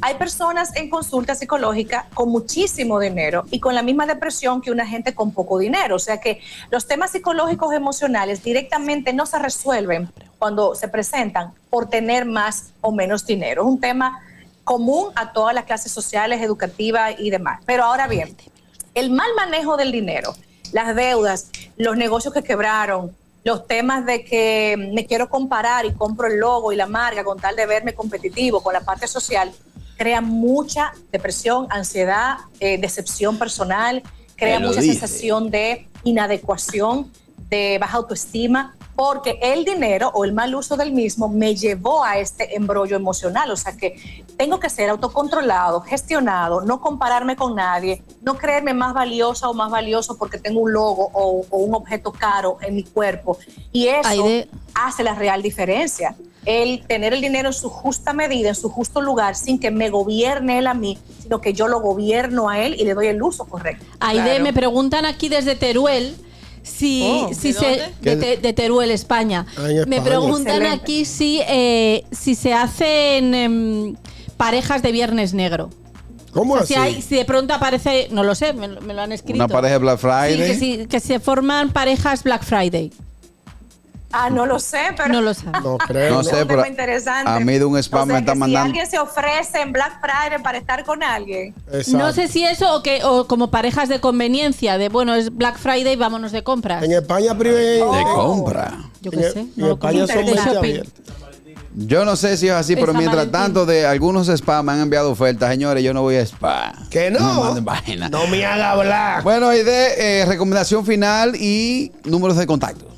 hay 0.00 0.14
personas 0.14 0.74
en 0.76 0.88
consulta 0.88 1.34
psicológica 1.34 2.06
con 2.14 2.30
muchísimo 2.30 2.98
dinero 2.98 3.44
y 3.50 3.60
con 3.60 3.74
la 3.74 3.82
misma 3.82 4.06
depresión 4.06 4.60
que 4.60 4.70
una 4.70 4.86
gente 4.86 5.14
con 5.14 5.32
poco 5.32 5.58
dinero. 5.58 5.96
O 5.96 5.98
sea 5.98 6.20
que 6.20 6.40
los 6.70 6.86
temas 6.86 7.12
psicológicos 7.12 7.72
emocionales 7.74 8.42
directamente 8.42 9.12
no 9.12 9.26
se 9.26 9.38
resuelven 9.38 10.10
cuando 10.38 10.74
se 10.74 10.88
presentan 10.88 11.52
por 11.70 11.88
tener 11.88 12.24
más 12.24 12.72
o 12.80 12.90
menos 12.90 13.26
dinero. 13.26 13.62
Es 13.62 13.68
un 13.68 13.80
tema 13.80 14.20
común 14.64 15.10
a 15.14 15.32
todas 15.32 15.54
las 15.54 15.64
clases 15.64 15.92
sociales, 15.92 16.40
educativas 16.40 17.14
y 17.18 17.30
demás. 17.30 17.60
Pero 17.66 17.84
ahora 17.84 18.08
bien, 18.08 18.36
el 18.94 19.10
mal 19.10 19.28
manejo 19.36 19.76
del 19.76 19.92
dinero, 19.92 20.34
las 20.72 20.96
deudas, 20.96 21.50
los 21.76 21.96
negocios 21.96 22.32
que 22.32 22.42
quebraron, 22.42 23.14
los 23.44 23.66
temas 23.66 24.06
de 24.06 24.24
que 24.24 24.76
me 24.94 25.06
quiero 25.06 25.28
comparar 25.28 25.84
y 25.84 25.92
compro 25.92 26.28
el 26.28 26.38
logo 26.38 26.72
y 26.72 26.76
la 26.76 26.86
marca 26.86 27.24
con 27.24 27.38
tal 27.38 27.56
de 27.56 27.66
verme 27.66 27.94
competitivo 27.94 28.62
con 28.62 28.72
la 28.72 28.80
parte 28.80 29.08
social, 29.08 29.52
crea 30.02 30.20
mucha 30.20 30.92
depresión, 31.12 31.68
ansiedad, 31.70 32.38
eh, 32.58 32.76
decepción 32.76 33.38
personal, 33.38 34.02
crea 34.34 34.58
mucha 34.58 34.80
dice. 34.80 34.94
sensación 34.98 35.48
de 35.48 35.86
inadecuación, 36.02 37.08
de 37.48 37.78
baja 37.78 37.98
autoestima, 37.98 38.74
porque 38.96 39.38
el 39.40 39.64
dinero 39.64 40.10
o 40.12 40.24
el 40.24 40.32
mal 40.32 40.56
uso 40.56 40.76
del 40.76 40.90
mismo 40.90 41.28
me 41.28 41.54
llevó 41.54 42.02
a 42.02 42.18
este 42.18 42.56
embrollo 42.56 42.96
emocional. 42.96 43.52
O 43.52 43.56
sea 43.56 43.76
que 43.76 44.24
tengo 44.36 44.58
que 44.58 44.68
ser 44.70 44.90
autocontrolado, 44.90 45.82
gestionado, 45.82 46.62
no 46.62 46.80
compararme 46.80 47.36
con 47.36 47.54
nadie, 47.54 48.02
no 48.22 48.36
creerme 48.36 48.74
más 48.74 48.94
valiosa 48.94 49.48
o 49.48 49.54
más 49.54 49.70
valioso 49.70 50.18
porque 50.18 50.36
tengo 50.36 50.62
un 50.62 50.72
logo 50.72 51.10
o, 51.12 51.46
o 51.48 51.58
un 51.58 51.76
objeto 51.76 52.10
caro 52.10 52.58
en 52.60 52.74
mi 52.74 52.82
cuerpo. 52.82 53.38
Y 53.70 53.86
eso 53.86 54.26
hace 54.74 55.04
la 55.04 55.14
real 55.14 55.42
diferencia. 55.42 56.16
El 56.44 56.84
tener 56.86 57.12
el 57.14 57.20
dinero 57.20 57.48
en 57.50 57.54
su 57.54 57.68
justa 57.70 58.12
medida, 58.12 58.48
en 58.48 58.54
su 58.56 58.68
justo 58.68 59.00
lugar, 59.00 59.36
sin 59.36 59.58
que 59.60 59.70
me 59.70 59.90
gobierne 59.90 60.58
él 60.58 60.66
a 60.66 60.74
mí, 60.74 60.98
sino 61.22 61.40
que 61.40 61.52
yo 61.52 61.68
lo 61.68 61.80
gobierno 61.80 62.48
a 62.48 62.58
él 62.60 62.74
y 62.78 62.84
le 62.84 62.94
doy 62.94 63.06
el 63.06 63.22
uso 63.22 63.44
correcto. 63.44 63.84
Aide, 64.00 64.22
Claro. 64.24 64.44
me 64.44 64.52
preguntan 64.52 65.04
aquí 65.04 65.28
desde 65.28 65.54
Teruel 65.54 66.16
si, 66.64 67.02
Oh, 67.08 67.30
si 67.32 67.52
¿de 67.52 67.58
se 67.58 67.92
de, 68.00 68.16
Te- 68.16 68.36
de 68.38 68.52
Teruel, 68.52 68.90
España. 68.90 69.46
Ah, 69.56 69.68
Me 69.86 70.00
preguntan 70.00 70.56
Excelente. 70.56 70.68
aquí 70.82 71.04
si 71.04 71.40
eh, 71.46 72.04
si 72.10 72.34
se 72.34 72.52
hacen 72.54 73.34
em, 73.34 73.96
parejas 74.36 74.82
de 74.82 74.90
Viernes 74.92 75.34
Negro. 75.34 75.70
¿Cómo 76.32 76.54
O 76.54 76.64
sea, 76.64 76.84
así? 76.84 76.92
si, 76.92 76.96
hay- 76.96 77.02
si 77.02 77.14
de 77.16 77.24
pronto 77.24 77.52
aparece, 77.54 78.08
no 78.10 78.24
lo 78.24 78.34
sé, 78.34 78.52
me, 78.52 78.66
lo- 78.66 78.80
me 78.80 78.94
lo 78.94 79.02
han 79.02 79.12
escrito. 79.12 79.36
Una 79.44 79.48
pareja 79.48 79.74
de 79.74 79.78
Black 79.78 79.98
Sí, 80.00 80.06
Friday. 80.06 80.36
que, 80.38 80.54
sí, 80.58 80.86
que 80.88 80.98
se 81.00 81.20
forman 81.20 81.70
parejas 81.72 82.22
Black 82.24 82.42
Friday. 82.42 82.90
Ah, 84.12 84.28
no 84.30 84.46
lo 84.46 84.58
sé, 84.58 84.78
pero 84.96 85.08
No 85.08 85.20
lo 85.22 85.34
saben. 85.34 85.52
No 85.62 85.78
creo. 85.78 86.10
No 86.10 86.16
No, 86.18 86.24
sé, 86.24 86.44
pero 86.46 86.66
interesante. 86.66 87.30
a 87.30 87.40
mí 87.40 87.58
de 87.58 87.64
un 87.64 87.76
spam 87.78 88.02
O 88.02 88.06
sea, 88.06 88.12
me 88.14 88.20
están 88.20 88.34
que 88.34 88.38
mandando- 88.40 88.64
Si 88.64 88.66
alguien 88.68 88.86
se 88.90 88.98
ofrece 88.98 89.60
en 89.60 89.72
Black 89.72 90.00
Friday 90.00 90.42
para 90.42 90.58
estar 90.58 90.84
con 90.84 91.02
alguien, 91.02 91.54
Exacto. 91.72 91.98
No 91.98 92.12
sé 92.12 92.28
si 92.28 92.44
eso 92.44 92.74
o 92.76 92.82
que 92.82 93.02
o 93.04 93.26
como 93.26 93.50
parejas 93.50 93.88
de 93.88 94.00
conveniencia, 94.00 94.78
de 94.78 94.88
bueno, 94.88 95.14
es 95.14 95.34
Black 95.34 95.58
Friday, 95.58 95.96
vámonos 95.96 96.32
de 96.32 96.42
compras. 96.42 96.82
En 96.82 96.92
España 96.92 97.36
priven. 97.36 97.54
De 97.56 97.82
Oh. 97.82 98.14
compra. 98.14 98.72
Yo 99.00 99.10
en, 99.12 99.18
qué 99.20 99.30
sé. 99.30 99.38
en 99.40 99.52
no 99.56 99.72
España 99.72 100.06
son. 100.06 100.24
Yo 101.74 102.04
no 102.04 102.16
sé 102.16 102.36
si 102.36 102.48
es 102.48 102.52
así, 102.52 102.74
Es 102.74 102.78
pero 102.78 102.92
mientras 102.92 103.16
Valentín. 103.30 103.40
tanto 103.40 103.64
de 103.66 103.86
algunos 103.86 104.28
spa 104.28 104.62
me 104.62 104.72
han 104.72 104.80
enviado 104.82 105.10
ofertas. 105.10 105.48
Señores, 105.50 105.82
yo 105.82 105.94
no 105.94 106.02
voy 106.02 106.16
a 106.16 106.20
spa. 106.20 106.74
Que 106.90 107.10
no. 107.10 107.54
vaina. 107.62 108.10
No 108.10 108.26
me 108.26 108.44
haga 108.44 108.72
hablar. 108.72 109.22
Bueno, 109.22 109.52
y 109.54 109.62
de 109.62 110.20
eh, 110.20 110.26
recomendación 110.26 110.84
final 110.84 111.34
y 111.34 111.90
números 112.04 112.36
de 112.36 112.46
contacto. 112.46 112.91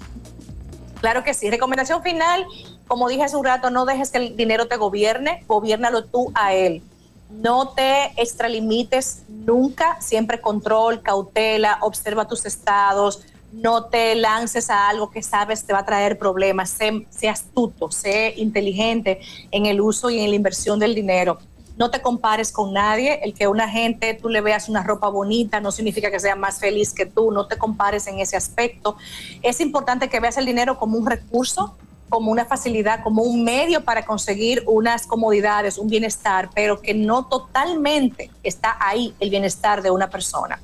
Claro 1.04 1.22
que 1.22 1.34
sí. 1.34 1.50
Recomendación 1.50 2.02
final, 2.02 2.46
como 2.88 3.10
dije 3.10 3.24
hace 3.24 3.36
un 3.36 3.44
rato, 3.44 3.68
no 3.68 3.84
dejes 3.84 4.10
que 4.10 4.16
el 4.16 4.36
dinero 4.38 4.68
te 4.68 4.78
gobierne, 4.78 5.44
gobiernalo 5.46 6.06
tú 6.06 6.32
a 6.34 6.54
él. 6.54 6.82
No 7.28 7.68
te 7.74 8.06
extralimites 8.16 9.24
nunca, 9.28 10.00
siempre 10.00 10.40
control, 10.40 11.02
cautela, 11.02 11.76
observa 11.82 12.26
tus 12.26 12.46
estados, 12.46 13.20
no 13.52 13.84
te 13.84 14.14
lances 14.14 14.70
a 14.70 14.88
algo 14.88 15.10
que 15.10 15.22
sabes 15.22 15.66
te 15.66 15.74
va 15.74 15.80
a 15.80 15.84
traer 15.84 16.16
problemas, 16.16 16.70
sé, 16.70 17.06
sé 17.10 17.28
astuto, 17.28 17.90
sé 17.90 18.32
inteligente 18.38 19.20
en 19.50 19.66
el 19.66 19.82
uso 19.82 20.08
y 20.08 20.20
en 20.20 20.30
la 20.30 20.36
inversión 20.36 20.78
del 20.78 20.94
dinero. 20.94 21.36
No 21.76 21.90
te 21.90 22.00
compares 22.00 22.52
con 22.52 22.72
nadie, 22.72 23.20
el 23.24 23.34
que 23.34 23.48
una 23.48 23.68
gente 23.68 24.14
tú 24.14 24.28
le 24.28 24.40
veas 24.40 24.68
una 24.68 24.84
ropa 24.84 25.08
bonita 25.08 25.60
no 25.60 25.72
significa 25.72 26.10
que 26.10 26.20
sea 26.20 26.36
más 26.36 26.60
feliz 26.60 26.92
que 26.92 27.04
tú, 27.04 27.32
no 27.32 27.46
te 27.46 27.58
compares 27.58 28.06
en 28.06 28.20
ese 28.20 28.36
aspecto. 28.36 28.96
Es 29.42 29.60
importante 29.60 30.08
que 30.08 30.20
veas 30.20 30.36
el 30.36 30.46
dinero 30.46 30.78
como 30.78 30.96
un 30.96 31.06
recurso, 31.06 31.76
como 32.08 32.30
una 32.30 32.44
facilidad, 32.44 33.02
como 33.02 33.22
un 33.22 33.42
medio 33.42 33.84
para 33.84 34.04
conseguir 34.04 34.62
unas 34.66 35.04
comodidades, 35.06 35.76
un 35.78 35.88
bienestar, 35.88 36.48
pero 36.54 36.80
que 36.80 36.94
no 36.94 37.26
totalmente 37.26 38.30
está 38.44 38.76
ahí 38.78 39.12
el 39.18 39.30
bienestar 39.30 39.82
de 39.82 39.90
una 39.90 40.10
persona. 40.10 40.60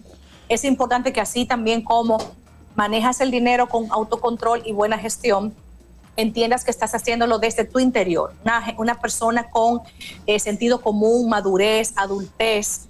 Es 0.48 0.64
importante 0.64 1.12
que 1.12 1.20
así 1.20 1.44
también 1.44 1.82
como 1.82 2.18
manejas 2.76 3.20
el 3.20 3.32
dinero 3.32 3.68
con 3.68 3.90
autocontrol 3.90 4.62
y 4.64 4.72
buena 4.72 4.96
gestión, 4.96 5.54
entiendas 6.20 6.64
que 6.64 6.70
estás 6.70 6.94
haciéndolo 6.94 7.38
desde 7.38 7.64
tu 7.64 7.78
interior. 7.78 8.32
Una, 8.78 9.00
persona 9.00 9.50
con 9.50 9.80
eh, 10.26 10.38
sentido 10.38 10.80
común, 10.80 11.28
madurez, 11.28 11.92
adultez, 11.96 12.86